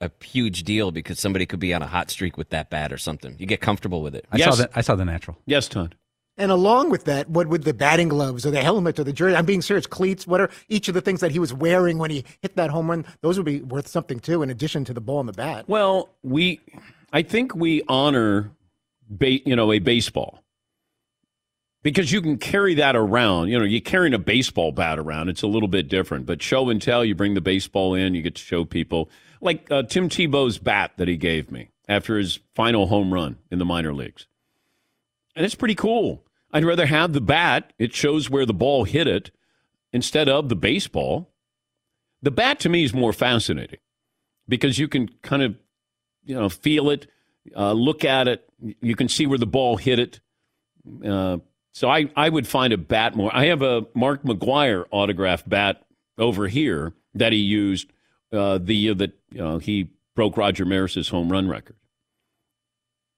[0.00, 2.98] a huge deal because somebody could be on a hot streak with that bat or
[2.98, 3.36] something.
[3.38, 4.26] You get comfortable with it.
[4.32, 4.70] I saw that.
[4.74, 5.38] I saw the natural.
[5.46, 5.94] Yes, Todd.
[6.38, 9.36] And along with that, what would the batting gloves or the helmet or the jersey?
[9.36, 9.86] I'm being serious.
[9.86, 12.70] Cleats, what are each of the things that he was wearing when he hit that
[12.70, 13.04] home run?
[13.20, 15.68] Those would be worth something too, in addition to the ball and the bat.
[15.68, 16.60] Well, we,
[17.12, 18.50] I think we honor,
[19.08, 20.42] ba- you know, a baseball
[21.82, 23.48] because you can carry that around.
[23.48, 25.28] You know, you're carrying a baseball bat around.
[25.28, 27.04] It's a little bit different, but show and tell.
[27.04, 29.10] You bring the baseball in, you get to show people
[29.42, 33.58] like uh, Tim Tebow's bat that he gave me after his final home run in
[33.58, 34.26] the minor leagues,
[35.34, 36.24] and it's pretty cool.
[36.52, 37.72] I'd rather have the bat.
[37.78, 39.30] It shows where the ball hit it
[39.92, 41.30] instead of the baseball.
[42.20, 43.80] The bat to me is more fascinating
[44.48, 45.56] because you can kind of
[46.24, 47.06] you know, feel it,
[47.56, 48.48] uh, look at it.
[48.80, 50.20] You can see where the ball hit it.
[51.04, 51.38] Uh,
[51.72, 53.34] so I, I would find a bat more.
[53.34, 55.82] I have a Mark McGwire autograph bat
[56.18, 57.92] over here that he used
[58.32, 59.12] uh, the year that
[59.62, 61.76] he broke Roger Maris's home run record.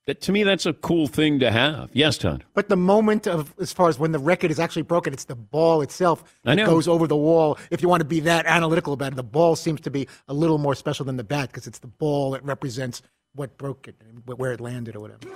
[0.06, 1.88] That, to me, that's a cool thing to have.
[1.94, 2.44] Yes, Todd.
[2.52, 5.34] But the moment of, as far as when the record is actually broken, it's the
[5.34, 7.58] ball itself that goes over the wall.
[7.70, 10.34] If you want to be that analytical about it, the ball seems to be a
[10.34, 13.00] little more special than the bat because it's the ball that represents
[13.34, 15.26] what broke it, where it landed, or whatever.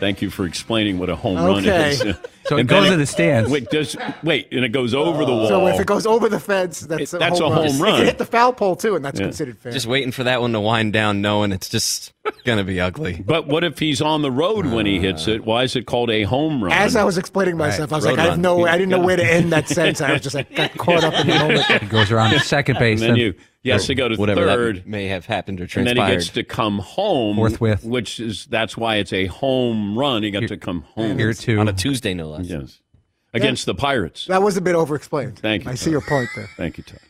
[0.00, 2.02] Thank you for explaining what a home run is.
[2.48, 3.50] So it goes then in the stands.
[3.50, 5.48] Wait, does, wait, and it goes over the wall.
[5.48, 8.00] So if it goes over the fence, that's, It- that's a home run.
[8.00, 9.26] It hit the foul pole too, and that's Yeah.
[9.26, 9.72] considered fair.
[9.72, 12.12] Just waiting for that one to wind down, knowing it's just
[12.44, 13.22] gonna be ugly.
[13.24, 15.32] But what if he's on the road when he hits uh.
[15.32, 15.44] it?
[15.44, 16.72] Why is it called a home run?
[16.72, 18.42] As I was explaining myself, I was like, road I have run.
[18.42, 20.00] no, I didn't know where to end that sentence.
[20.00, 21.64] I was just like got caught up in the moment.
[21.70, 23.00] It goes around to second base.
[23.00, 25.68] and then you he has to go to Whatever third, that may have happened or
[25.76, 27.84] and then he gets to come home Forthwith.
[27.84, 30.22] which is that's why it's a home run.
[30.22, 31.18] He got to come home.
[31.18, 31.58] here too.
[31.58, 32.37] on a Tuesday, no less.
[32.42, 32.80] Yes,
[33.32, 34.26] against the Pirates.
[34.26, 35.38] That was a bit over-explained.
[35.38, 36.48] Thank you, I see your point there.
[36.56, 37.00] Thank you, Todd.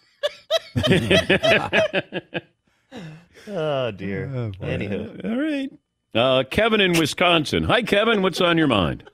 [3.50, 4.26] Oh dear.
[4.60, 5.72] Anywho, All right,
[6.14, 7.64] uh, Kevin in Wisconsin.
[7.64, 8.20] Hi, Kevin.
[8.20, 9.04] What's on your mind?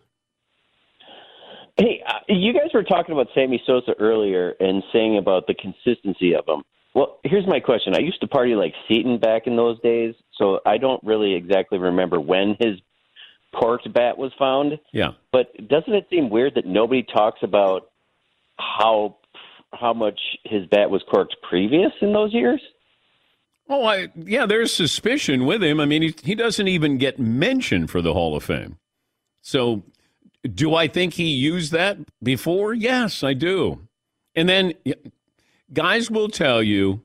[1.76, 6.34] hey, uh, you guys were talking about Sammy Sosa earlier and saying about the consistency
[6.34, 6.62] of him.
[6.94, 7.94] Well, here's my question.
[7.94, 11.78] I used to party like Seton back in those days, so I don't really exactly
[11.78, 12.78] remember when his
[13.54, 14.78] corked bat was found.
[14.92, 15.12] Yeah.
[15.32, 17.90] But doesn't it seem weird that nobody talks about
[18.58, 19.16] how
[19.72, 22.60] how much his bat was corked previous in those years?
[23.68, 25.80] Oh, I, yeah, there's suspicion with him.
[25.80, 28.78] I mean, he, he doesn't even get mentioned for the Hall of Fame.
[29.40, 29.84] So,
[30.42, 32.74] do I think he used that before?
[32.74, 33.88] Yes, I do.
[34.34, 34.74] And then
[35.72, 37.02] guys will tell you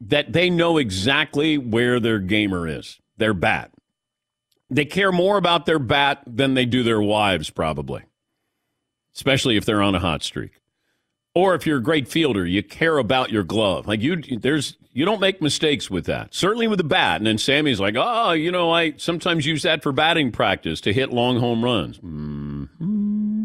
[0.00, 3.70] that they know exactly where their gamer is, their bat.
[4.72, 8.04] They care more about their bat than they do their wives, probably,
[9.14, 10.52] especially if they're on a hot streak.
[11.34, 13.86] Or if you're a great fielder, you care about your glove.
[13.86, 16.34] Like you, there's you don't make mistakes with that.
[16.34, 17.16] Certainly with the bat.
[17.16, 20.92] And then Sammy's like, oh, you know, I sometimes use that for batting practice to
[20.92, 21.98] hit long home runs.
[21.98, 23.44] Mm-hmm.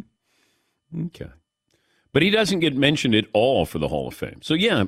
[1.08, 1.32] Okay,
[2.14, 4.40] but he doesn't get mentioned at all for the Hall of Fame.
[4.42, 4.86] So yeah,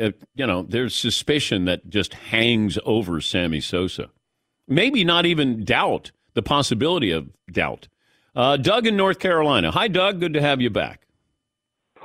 [0.00, 4.10] uh, you know, there's suspicion that just hangs over Sammy Sosa.
[4.66, 7.88] Maybe not even doubt the possibility of doubt.
[8.34, 9.70] Uh, Doug in North Carolina.
[9.70, 10.20] Hi, Doug.
[10.20, 11.06] Good to have you back.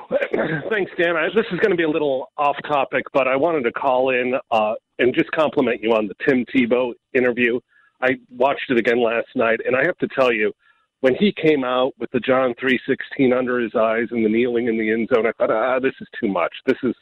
[0.70, 1.16] Thanks, Dan.
[1.16, 4.10] I, this is going to be a little off topic, but I wanted to call
[4.10, 7.60] in uh, and just compliment you on the Tim Tebow interview.
[8.02, 10.54] I watched it again last night, and I have to tell you,
[11.02, 14.68] when he came out with the John three sixteen under his eyes and the kneeling
[14.68, 16.54] in the end zone, I thought, ah, this is too much.
[16.66, 16.94] This is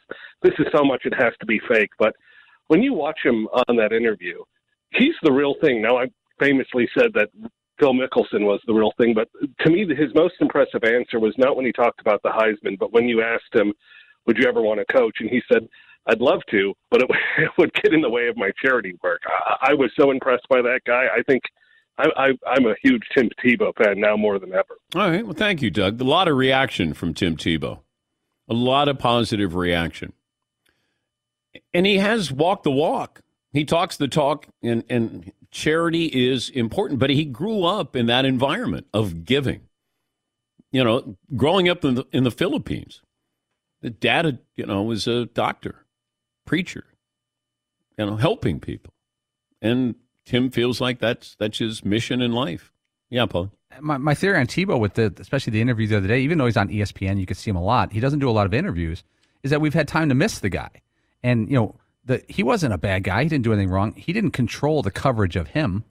[0.42, 1.90] this is so much it has to be fake.
[1.98, 2.14] But
[2.68, 4.38] when you watch him on that interview,
[4.90, 5.82] he's the real thing.
[5.82, 6.06] Now, I
[6.38, 7.30] famously said that
[7.78, 9.14] Phil Mickelson was the real thing.
[9.14, 9.28] But
[9.60, 12.92] to me, his most impressive answer was not when he talked about the Heisman, but
[12.92, 13.72] when you asked him,
[14.26, 15.68] "Would you ever want to coach?" and he said,
[16.06, 17.10] "I'd love to, but it,
[17.58, 20.62] would get in the way of my charity work." I, I was so impressed by
[20.62, 21.06] that guy.
[21.14, 21.42] I think.
[22.00, 24.76] I, I'm a huge Tim Tebow fan now more than ever.
[24.94, 25.24] All right.
[25.24, 26.00] Well, thank you, Doug.
[26.00, 27.80] A lot of reaction from Tim Tebow,
[28.48, 30.12] a lot of positive reaction.
[31.74, 33.22] And he has walked the walk.
[33.52, 38.24] He talks the talk, and, and charity is important, but he grew up in that
[38.24, 39.62] environment of giving.
[40.70, 43.00] You know, growing up in the, in the Philippines,
[43.80, 45.86] the dad, you know, was a doctor,
[46.44, 46.84] preacher,
[47.96, 48.92] you know, helping people,
[49.62, 49.94] and
[50.26, 52.70] Tim feels like that's that's his mission in life.
[53.08, 53.50] Yeah, Paul.
[53.80, 56.44] My, my theory on Tebow with the especially the interview the other day, even though
[56.44, 57.92] he's on ESPN, you could see him a lot.
[57.92, 59.04] He doesn't do a lot of interviews.
[59.42, 60.68] Is that we've had time to miss the guy,
[61.22, 61.74] and you know
[62.08, 63.22] the, he wasn't a bad guy.
[63.22, 63.92] He didn't do anything wrong.
[63.92, 65.84] He didn't control the coverage of him.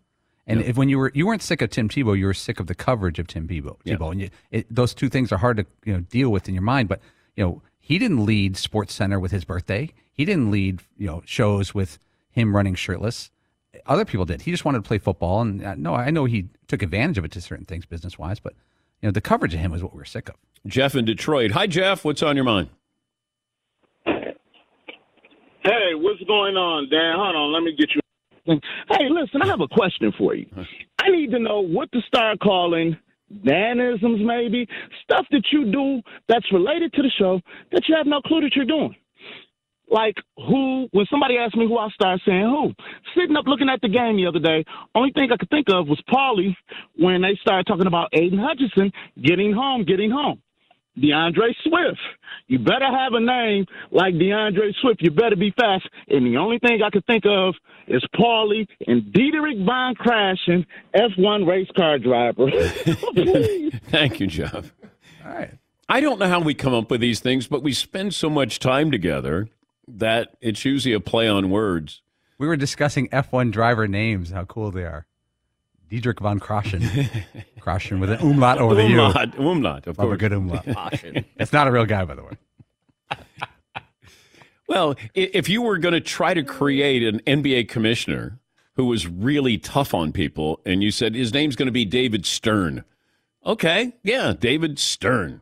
[0.48, 2.68] And if when you were you weren't sick of Tim Tebow, you were sick of
[2.68, 3.78] the coverage of Tim Tebow.
[3.86, 6.56] Tebow, and you, it, those two things are hard to you know deal with in
[6.56, 6.88] your mind.
[6.88, 7.02] But
[7.36, 9.92] you know he didn't lead Sports Center with his birthday.
[10.12, 12.00] He didn't lead you know shows with
[12.32, 13.30] him running shirtless.
[13.86, 14.42] Other people did.
[14.42, 15.42] He just wanted to play football.
[15.42, 18.40] And uh, no, I know he took advantage of it to certain things business wise.
[18.40, 18.54] But
[19.02, 20.36] you know the coverage of him was what we were sick of.
[20.66, 21.52] Jeff in Detroit.
[21.52, 22.06] Hi, Jeff.
[22.06, 22.70] What's on your mind?
[25.68, 27.16] Hey, what's going on, Dan?
[27.18, 28.00] Hold on, let me get you.
[28.90, 30.46] Hey, listen, I have a question for you.
[30.98, 32.96] I need to know what to start calling
[33.46, 34.66] Danisms, maybe
[35.04, 37.42] stuff that you do that's related to the show
[37.74, 38.96] that you have no clue that you're doing.
[39.92, 40.88] Like who?
[40.92, 42.72] When somebody asks me who, I start saying who.
[43.20, 44.64] Sitting up looking at the game the other day,
[44.96, 46.56] only thing I could think of was Paulie
[46.96, 50.42] when they started talking about Aidan Hutchinson getting home, getting home.
[51.00, 52.00] D'Andre Swift.
[52.48, 55.02] You better have a name like D'Andre Swift.
[55.02, 55.88] You better be fast.
[56.08, 57.56] And the only thing I could think of
[57.88, 62.50] is Paulie and Dietrich Von Crashing, F1 race car driver.
[63.90, 64.74] Thank you, Jeff.
[65.26, 65.54] All right.
[65.90, 68.60] I don't know how we come up with these things, but we spend so much
[68.60, 69.48] time together
[69.88, 72.02] that it's usually a play on words.
[72.38, 75.08] We were discussing F1 driver names, how cool they are.
[75.90, 76.82] Diedrich von Kraschen.
[77.60, 79.02] Kraschen with an umlaut over the U.
[79.02, 80.66] Umlaut, umlaut, of Love a good umlaut.
[80.66, 81.26] Kraschen.
[81.38, 82.32] it's not a real guy, by the way.
[84.70, 88.38] Well, if you were going to try to create an NBA commissioner
[88.76, 92.26] who was really tough on people, and you said his name's going to be David
[92.26, 92.84] Stern,
[93.46, 95.40] okay, yeah, David Stern.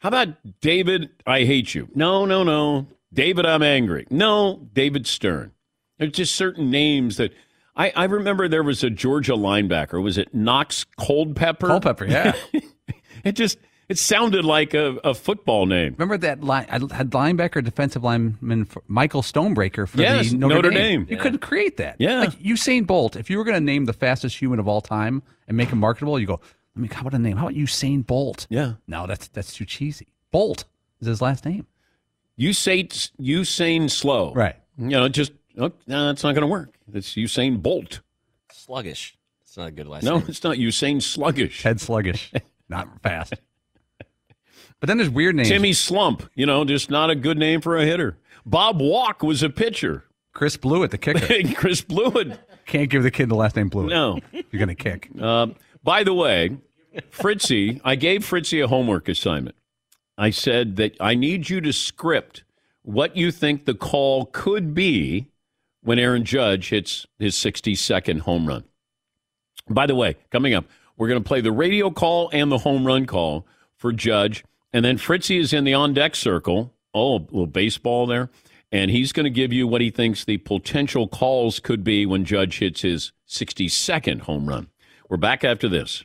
[0.00, 1.88] How about David, I hate you?
[1.94, 2.88] No, no, no.
[3.12, 4.08] David, I'm angry.
[4.10, 5.52] No, David Stern.
[5.98, 7.32] There's just certain names that
[7.78, 10.02] I, I remember there was a Georgia linebacker.
[10.02, 11.68] Was it Knox Coldpepper?
[11.68, 12.32] Culpepper, yeah.
[13.24, 13.56] it just
[13.88, 15.92] it sounded like a, a football name.
[15.96, 16.66] Remember that line?
[16.68, 20.80] I had linebacker, defensive lineman for Michael Stonebreaker for Yes, the Notre, Notre Dame.
[20.80, 21.06] Dame.
[21.08, 21.22] You Yeah.
[21.22, 21.96] couldn't create that.
[21.98, 22.18] Yeah.
[22.20, 23.16] like Usain Bolt.
[23.16, 25.78] If you were going to name the fastest human of all time and make him
[25.78, 26.40] marketable, you go.
[26.76, 27.36] I mean, how about a name?
[27.38, 28.46] How about Usain Bolt?
[28.50, 28.74] Yeah.
[28.86, 30.08] No, that's that's too cheesy.
[30.32, 30.64] Bolt
[31.00, 31.66] is his last name.
[32.38, 32.88] Usain
[33.20, 34.32] Usain slow.
[34.34, 34.56] Right.
[34.76, 36.74] You know, just oh, no, it's not going to work.
[36.92, 38.00] It's Usain Bolt.
[38.52, 39.16] Sluggish.
[39.42, 40.12] It's not a good last name.
[40.12, 40.28] No, name.
[40.28, 41.62] it's not Usain Sluggish.
[41.62, 42.32] Head sluggish,
[42.68, 43.34] not fast.
[44.80, 45.48] But then there's weird names.
[45.48, 46.28] Timmy Slump.
[46.34, 48.16] You know, just not a good name for a hitter.
[48.46, 50.04] Bob Walk was a pitcher.
[50.32, 51.54] Chris Blewitt, the kicker.
[51.54, 52.38] Chris Blewitt.
[52.66, 53.90] Can't give the kid the last name Blewitt.
[53.90, 54.20] No.
[54.32, 55.10] You're going to kick.
[55.20, 55.48] Uh,
[55.82, 56.58] by the way,
[57.10, 59.56] Fritzy, I gave Fritzy a homework assignment.
[60.16, 62.44] I said that I need you to script
[62.82, 65.28] what you think the call could be
[65.82, 68.64] when Aaron Judge hits his 62nd home run.
[69.68, 70.64] By the way, coming up,
[70.96, 74.44] we're going to play the radio call and the home run call for Judge.
[74.72, 76.74] And then Fritzy is in the on deck circle.
[76.92, 78.30] Oh, a little baseball there.
[78.70, 82.24] And he's going to give you what he thinks the potential calls could be when
[82.24, 84.68] Judge hits his 62nd home run.
[85.08, 86.04] We're back after this.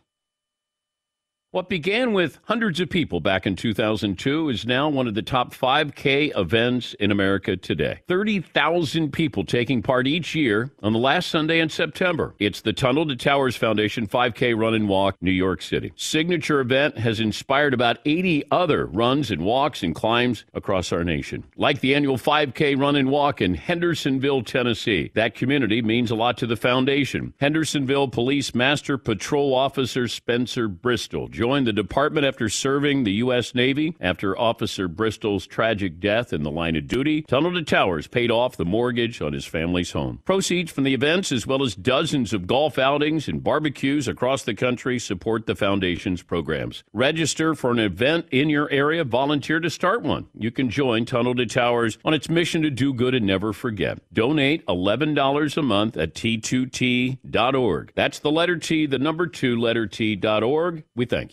[1.53, 5.53] What began with hundreds of people back in 2002 is now one of the top
[5.53, 7.99] 5K events in America today.
[8.07, 12.33] 30,000 people taking part each year on the last Sunday in September.
[12.39, 15.93] It's the Tunnel to Towers Foundation 5K Run and Walk, New York City.
[15.95, 21.43] Signature event has inspired about 80 other runs and walks and climbs across our nation.
[21.55, 25.11] Like the annual 5K Run and Walk in Hendersonville, Tennessee.
[25.13, 27.35] That community means a lot to the foundation.
[27.39, 33.53] Hendersonville Police Master Patrol Officer Spencer Bristol joined the department after serving the U.S.
[33.53, 33.97] Navy.
[33.99, 38.55] After Officer Bristol's tragic death in the line of duty, Tunnel to Towers paid off
[38.55, 40.21] the mortgage on his family's home.
[40.23, 44.55] Proceeds from the events, as well as dozens of golf outings and barbecues across the
[44.55, 46.85] country, support the foundation's programs.
[46.93, 50.27] Register for an event in your area, volunteer to start one.
[50.33, 53.99] You can join Tunnel to Towers on its mission to do good and never forget.
[54.13, 57.91] Donate $11 a month at t2t.org.
[57.95, 60.85] That's the letter T, the number two, letter T.org.
[60.95, 61.32] We thank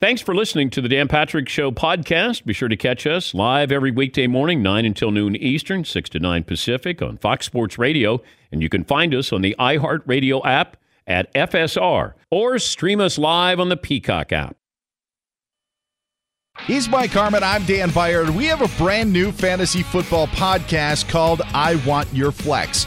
[0.00, 2.44] Thanks for listening to the Dan Patrick Show podcast.
[2.44, 6.18] Be sure to catch us live every weekday morning, 9 until noon Eastern, 6 to
[6.18, 8.20] 9 Pacific on Fox Sports Radio.
[8.52, 10.76] And you can find us on the iHeartRadio app
[11.06, 14.56] at FSR or stream us live on the Peacock app.
[16.66, 17.42] He's Mike Harmon.
[17.42, 18.30] I'm Dan Beyer.
[18.30, 22.86] We have a brand new fantasy football podcast called I Want Your Flex.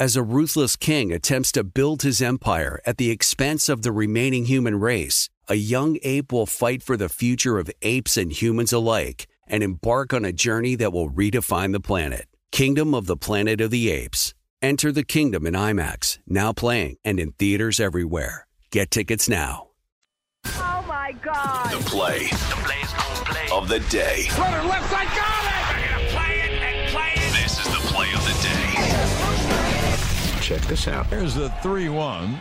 [0.00, 4.46] As a ruthless king attempts to build his empire at the expense of the remaining
[4.46, 9.26] human race, a young ape will fight for the future of apes and humans alike
[9.46, 12.26] and embark on a journey that will redefine the planet.
[12.50, 14.34] Kingdom of the Planet of the Apes.
[14.60, 18.46] Enter the kingdom in IMAX, now playing and in theaters everywhere.
[18.70, 19.68] Get tickets now.
[20.46, 21.70] Oh my God.
[21.70, 24.26] The play, the play's gonna play of the day.
[24.38, 25.41] Runner left side, got
[30.52, 31.06] Check this out.
[31.06, 32.40] Here's the 3 1.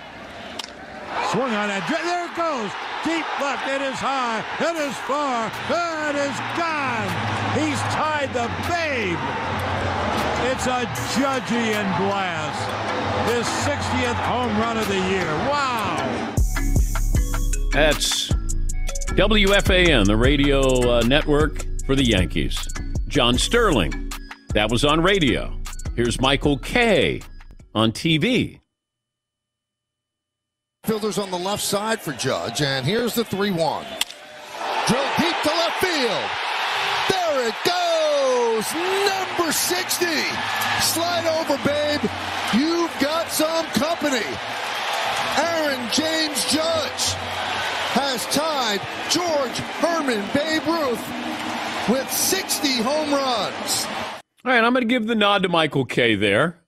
[1.32, 1.88] Swung on that.
[1.88, 2.68] There it goes.
[3.07, 3.64] Deep left.
[3.72, 4.43] It is high.
[4.59, 5.47] It is far.
[5.47, 7.07] It is gone.
[7.55, 9.16] He's tied the babe.
[10.51, 10.84] It's a
[11.16, 12.59] Judgian blast.
[13.32, 15.32] His 60th home run of the year.
[15.47, 16.36] Wow.
[17.72, 18.28] That's
[19.16, 22.68] WFAN, the radio uh, network for the Yankees.
[23.07, 24.12] John Sterling,
[24.53, 25.57] that was on radio.
[25.95, 27.22] Here's Michael Kay
[27.74, 28.59] on TV.
[30.84, 33.86] Fielders on the left side for Judge, and here's the 3 1.
[34.88, 36.30] Drill deep to left field.
[37.09, 38.65] There it goes.
[39.07, 40.05] Number 60.
[40.82, 42.01] Slide over, babe.
[42.53, 44.26] You've got some company.
[45.38, 47.13] Aaron James Judge
[47.93, 53.86] has tied George Herman Babe Ruth with 60 home runs.
[54.43, 56.61] All right, I'm going to give the nod to Michael Kay there.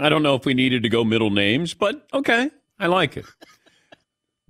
[0.00, 3.26] I don't know if we needed to go middle names, but okay, I like it.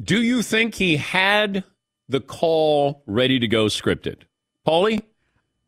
[0.03, 1.65] Do you think he had
[2.09, 4.23] the call ready to go scripted?
[4.67, 5.03] Paulie?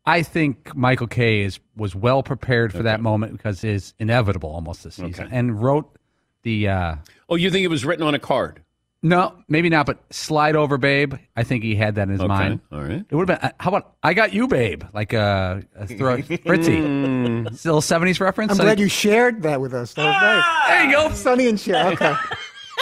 [0.05, 4.83] I think Michael Kay is was well prepared for that moment because it's inevitable almost
[4.83, 5.35] this season, Okay.
[5.37, 5.97] and wrote
[6.43, 6.67] the.
[6.67, 6.95] Uh,
[7.29, 8.61] Oh, you think it was written on a card?
[9.03, 11.13] No, maybe not, but slide over, babe.
[11.35, 12.61] I think he had that in his Okay, mind.
[12.71, 13.03] all right.
[13.07, 13.49] It would have been.
[13.49, 14.83] uh, How about I got you, babe?
[14.93, 17.55] Like uh, a throw, Fritzy.
[17.55, 18.51] Still seventies reference.
[18.51, 19.93] I'm Sonny- glad you shared that with us.
[19.93, 20.67] That was nice.
[20.69, 21.13] There you go.
[21.15, 21.87] Sonny and Cher.
[21.93, 22.13] Okay.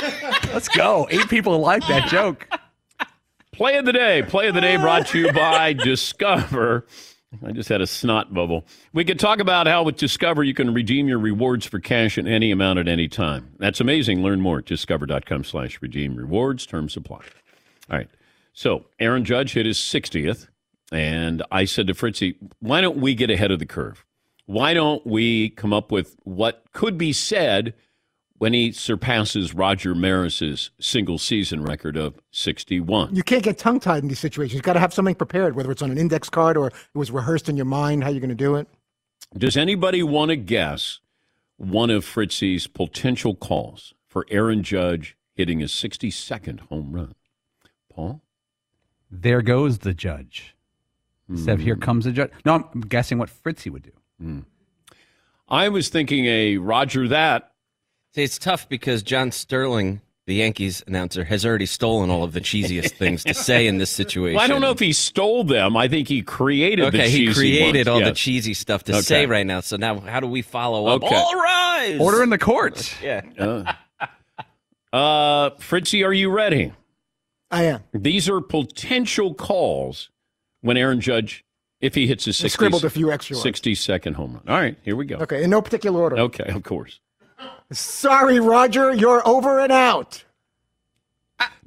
[0.53, 1.07] Let's go.
[1.11, 2.47] Eight people like that joke.
[3.51, 4.23] Play of the day.
[4.23, 6.85] Play of the day brought to you by Discover.
[7.45, 8.65] I just had a snot bubble.
[8.93, 12.27] We could talk about how with Discover you can redeem your rewards for cash in
[12.27, 13.53] any amount at any time.
[13.57, 14.21] That's amazing.
[14.21, 16.65] Learn more at discover.com slash redeem rewards.
[16.65, 17.21] Terms apply.
[17.89, 18.09] All right.
[18.53, 20.47] So Aaron Judge hit his 60th,
[20.91, 24.05] and I said to Fritzy, why don't we get ahead of the curve?
[24.45, 27.73] Why don't we come up with what could be said
[28.41, 33.15] when he surpasses Roger Maris's single season record of 61?
[33.15, 34.55] You can't get tongue tied in these situations.
[34.55, 37.11] You've got to have something prepared, whether it's on an index card or it was
[37.11, 38.67] rehearsed in your mind how you're going to do it.
[39.37, 41.01] Does anybody want to guess
[41.57, 47.13] one of Fritzy's potential calls for Aaron Judge hitting his 62nd home run?
[47.93, 48.23] Paul?
[49.11, 50.55] There goes the judge.
[51.29, 51.81] Instead of here hmm.
[51.81, 52.31] comes the judge.
[52.43, 53.91] No, I'm guessing what Fritzy would do.
[54.19, 54.39] Hmm.
[55.47, 57.50] I was thinking a Roger that.
[58.13, 62.41] See, it's tough because John Sterling, the Yankees announcer, has already stolen all of the
[62.41, 64.35] cheesiest things to say in this situation.
[64.35, 65.77] Well, I don't know if he stole them.
[65.77, 68.03] I think he created the Okay, he cheesy created ones.
[68.03, 69.01] all the cheesy stuff to Okay.
[69.01, 69.61] say right now.
[69.61, 71.03] So now, how do we follow up?
[71.03, 71.15] Okay.
[71.15, 71.99] All rise.
[72.01, 72.93] Order in the court.
[73.01, 73.21] Yeah.
[73.39, 73.73] Uh,
[74.93, 76.73] uh, Fritzy, are you ready?
[77.49, 77.83] I am.
[77.93, 80.09] These are potential calls
[80.59, 81.45] when Aaron Judge,
[81.79, 83.45] if he hits his 60, scribbled a few extra ones.
[83.45, 84.43] 62nd home run.
[84.49, 85.15] All right, here we go.
[85.17, 86.17] Okay, in no particular order.
[86.19, 86.99] Okay, of course.
[87.71, 90.23] Sorry, Roger, you're over and out.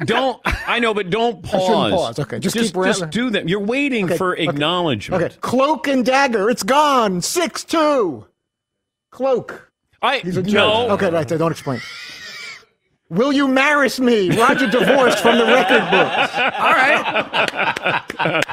[0.05, 1.93] Don't I know, but don't I pause.
[1.93, 2.19] pause.
[2.21, 3.49] Okay, just just, just do that.
[3.49, 5.23] You're waiting Okay, for okay, acknowledgement.
[5.23, 7.21] Okay, cloak and dagger, it's gone.
[7.21, 8.27] Six two.
[9.11, 9.73] Cloak.
[10.03, 10.91] I He's a no.
[10.91, 11.29] Okay, right.
[11.29, 11.81] So don't explain.
[13.09, 14.31] Will you marry me?
[14.37, 16.35] Roger divorced from the record books.
[16.59, 18.45] All right.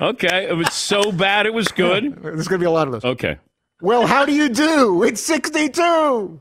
[0.00, 2.22] okay, it was so bad it was good.
[2.22, 3.04] There's going to be a lot of those.
[3.04, 3.38] Okay.
[3.80, 5.02] Well, how do you do?
[5.02, 6.40] It's 62.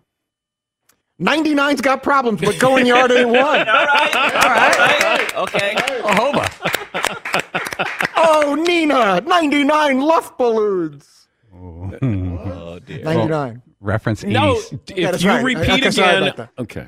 [1.19, 3.37] 99's got problems, but going yard ain't one.
[3.41, 5.75] All right, all right, Okay.
[5.75, 7.53] Ohoba.
[8.19, 11.27] Oh, Nina, 99 Luft balloons.
[11.55, 13.03] Oh, dear.
[13.03, 13.61] 99.
[13.79, 14.31] Reference 80s.
[14.31, 15.43] No, if that's you right.
[15.43, 16.27] repeat Okay, sorry again.
[16.29, 16.49] about.
[16.59, 16.87] Okay.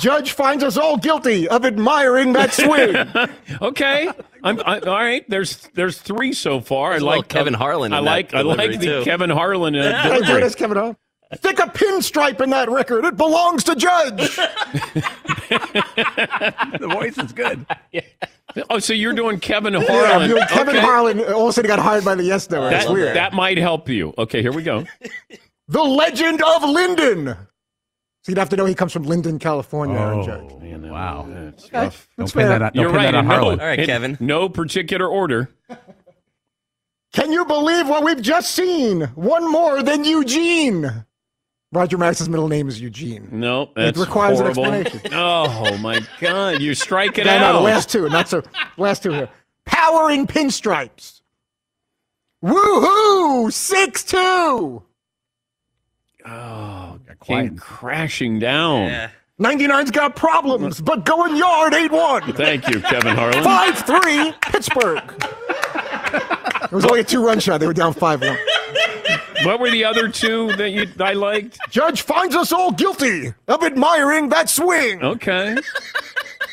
[0.00, 2.96] Judge finds us all guilty of admiring that swing.
[3.62, 4.10] Okay.
[4.42, 5.24] I'm I, all right.
[5.30, 6.88] There's there's three so far.
[6.88, 8.98] I There's a little like Kevin Harlan I in like that I like delivery, the
[8.98, 9.04] too.
[9.04, 10.32] Kevin Harlan uh, Hey, delivery.
[10.32, 10.96] where does Kevin Hart?
[11.34, 13.04] Stick a pinstripe in that record.
[13.04, 14.36] It belongs to Judge.
[16.78, 17.66] the voice is good.
[17.92, 18.02] Yeah.
[18.70, 20.30] Oh, so you're doing Kevin Yeah, Harlan?
[20.30, 20.84] you know, Kevin Okay.
[20.86, 22.72] Harlan all of a sudden got hired by the Yes Network.
[22.72, 23.16] It's That, weird.
[23.16, 24.14] that might help you.
[24.16, 24.84] Okay, here we go.
[25.68, 27.26] the Legend of Linden.
[27.26, 30.52] So you'd have to know he comes from Linden, California, Aaron oh, Judge.
[30.90, 31.26] wow.
[31.28, 32.08] That's Okay, rough.
[32.16, 32.48] that's fair.
[32.48, 33.02] that on- don't You're pin right.
[33.06, 33.60] that on in no- Harlan.
[33.60, 34.16] All right, Kevin.
[34.20, 35.50] No particular order.
[37.12, 39.02] Can you believe what we've just seen?
[39.14, 41.05] One more than Eugene.
[41.76, 43.28] Roger Maris's middle name is Eugene.
[43.30, 45.00] No, that's requires an explanation.
[45.12, 46.62] Oh my God!
[46.62, 47.52] You're striking Yeah, out.
[47.52, 48.42] no, the last two, not so.
[48.78, 49.28] Last two here.
[49.66, 51.20] Powering pinstripes.
[52.42, 53.52] Woohoo!
[53.52, 54.82] Six two.
[56.24, 59.10] Oh, came crashing down.
[59.40, 62.32] 99's got problems, but going yard 8 1.
[62.32, 63.44] Thank you, Kevin Harlan.
[63.44, 65.02] 5 3, Pittsburgh.
[66.64, 67.58] It was only a two run shot.
[67.60, 68.38] They were down 5 1.
[69.44, 71.58] What were the other two that you I liked?
[71.70, 75.02] Judge finds us all guilty of admiring that swing.
[75.02, 75.56] Okay.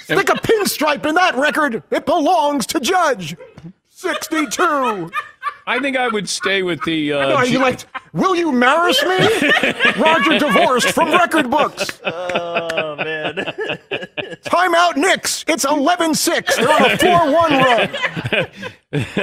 [0.04, 1.82] Stick a pinstripe in that record.
[1.92, 3.36] It belongs to Judge.
[3.90, 5.10] 62.
[5.66, 7.14] I think I would stay with the.
[7.14, 9.52] Uh, No, you G- liked, will you marry me?
[9.98, 12.02] Roger divorced from record books.
[12.04, 13.36] Oh man.
[14.44, 15.46] Timeout Knicks.
[15.48, 16.56] It's 11 6.
[16.58, 17.52] They're on a 4 1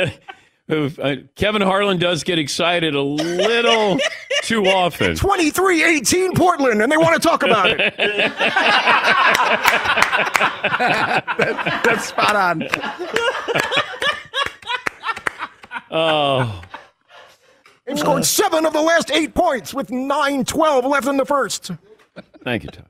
[0.01, 0.13] run.
[0.71, 3.99] Uh, Kevin Harlan does get excited a little
[4.43, 5.17] too often.
[5.17, 7.95] 23 18 Portland, and they want to talk about it.
[11.85, 12.69] That's spot on.
[15.91, 16.63] Oh,
[17.85, 21.73] They've scored seven of the last eight points with 9 12 left in the first.
[22.45, 22.85] thank you, Tom.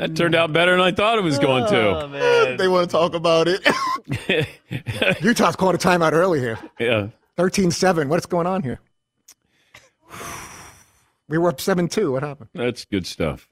[0.00, 1.78] That turned out better than I thought it was going to.
[1.78, 3.60] Oh, they want to talk about it.
[5.22, 6.58] Utah's called a timeout early here.
[6.78, 7.08] Yeah.
[7.36, 8.08] 13 7.
[8.08, 8.80] What's going on here?
[11.28, 12.12] We were up 7 2.
[12.12, 12.48] What happened?
[12.54, 13.46] That's good stuff.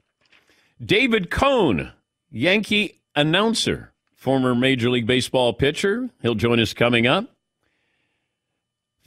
[0.83, 1.91] David Cone,
[2.31, 6.09] Yankee announcer, former Major League Baseball pitcher.
[6.23, 7.25] He'll join us coming up.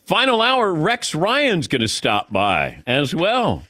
[0.07, 3.65] Final hour, Rex Ryan's going to stop by as well.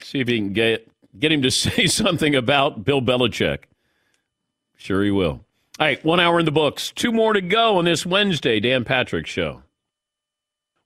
[0.00, 0.87] See if he can get,
[1.18, 3.64] get him to say something about Bill Belichick.
[4.76, 5.44] Sure, he will.
[5.80, 6.92] All right, one hour in the books.
[6.94, 9.62] Two more to go on this Wednesday, Dan Patrick Show.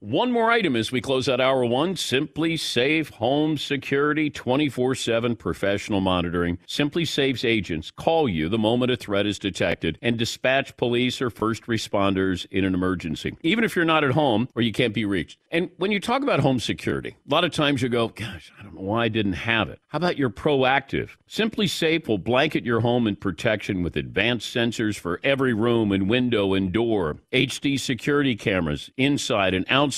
[0.03, 6.01] One more item as we close out hour one SimpliSafe Home Security 24 7 professional
[6.01, 6.59] monitoring.
[6.67, 11.67] SimpliSafe's agents call you the moment a threat is detected and dispatch police or first
[11.67, 15.39] responders in an emergency, even if you're not at home or you can't be reached.
[15.53, 18.65] And when you talk about home security, a lot of times you go, Gosh, I
[18.65, 19.79] don't know why I didn't have it.
[19.87, 21.11] How about you're proactive?
[21.29, 26.55] SimpliSafe will blanket your home in protection with advanced sensors for every room and window
[26.55, 29.92] and door, HD security cameras inside and outside,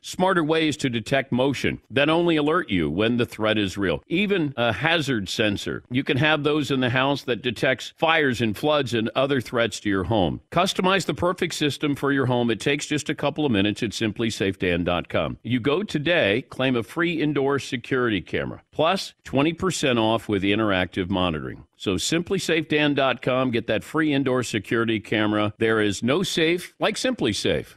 [0.00, 4.02] smarter ways to detect motion that only alert you when the threat is real.
[4.08, 5.82] Even a hazard sensor.
[5.90, 9.80] You can have those in the house that detects fires and floods and other threats
[9.80, 10.40] to your home.
[10.50, 12.50] Customize the perfect system for your home.
[12.50, 15.38] It takes just a couple of minutes at simplysafedan.com.
[15.42, 21.64] You go today, claim a free indoor security camera, plus 20% off with interactive monitoring.
[21.76, 25.54] So simplysafedan.com, get that free indoor security camera.
[25.58, 27.76] There is no safe like SimpliSafe.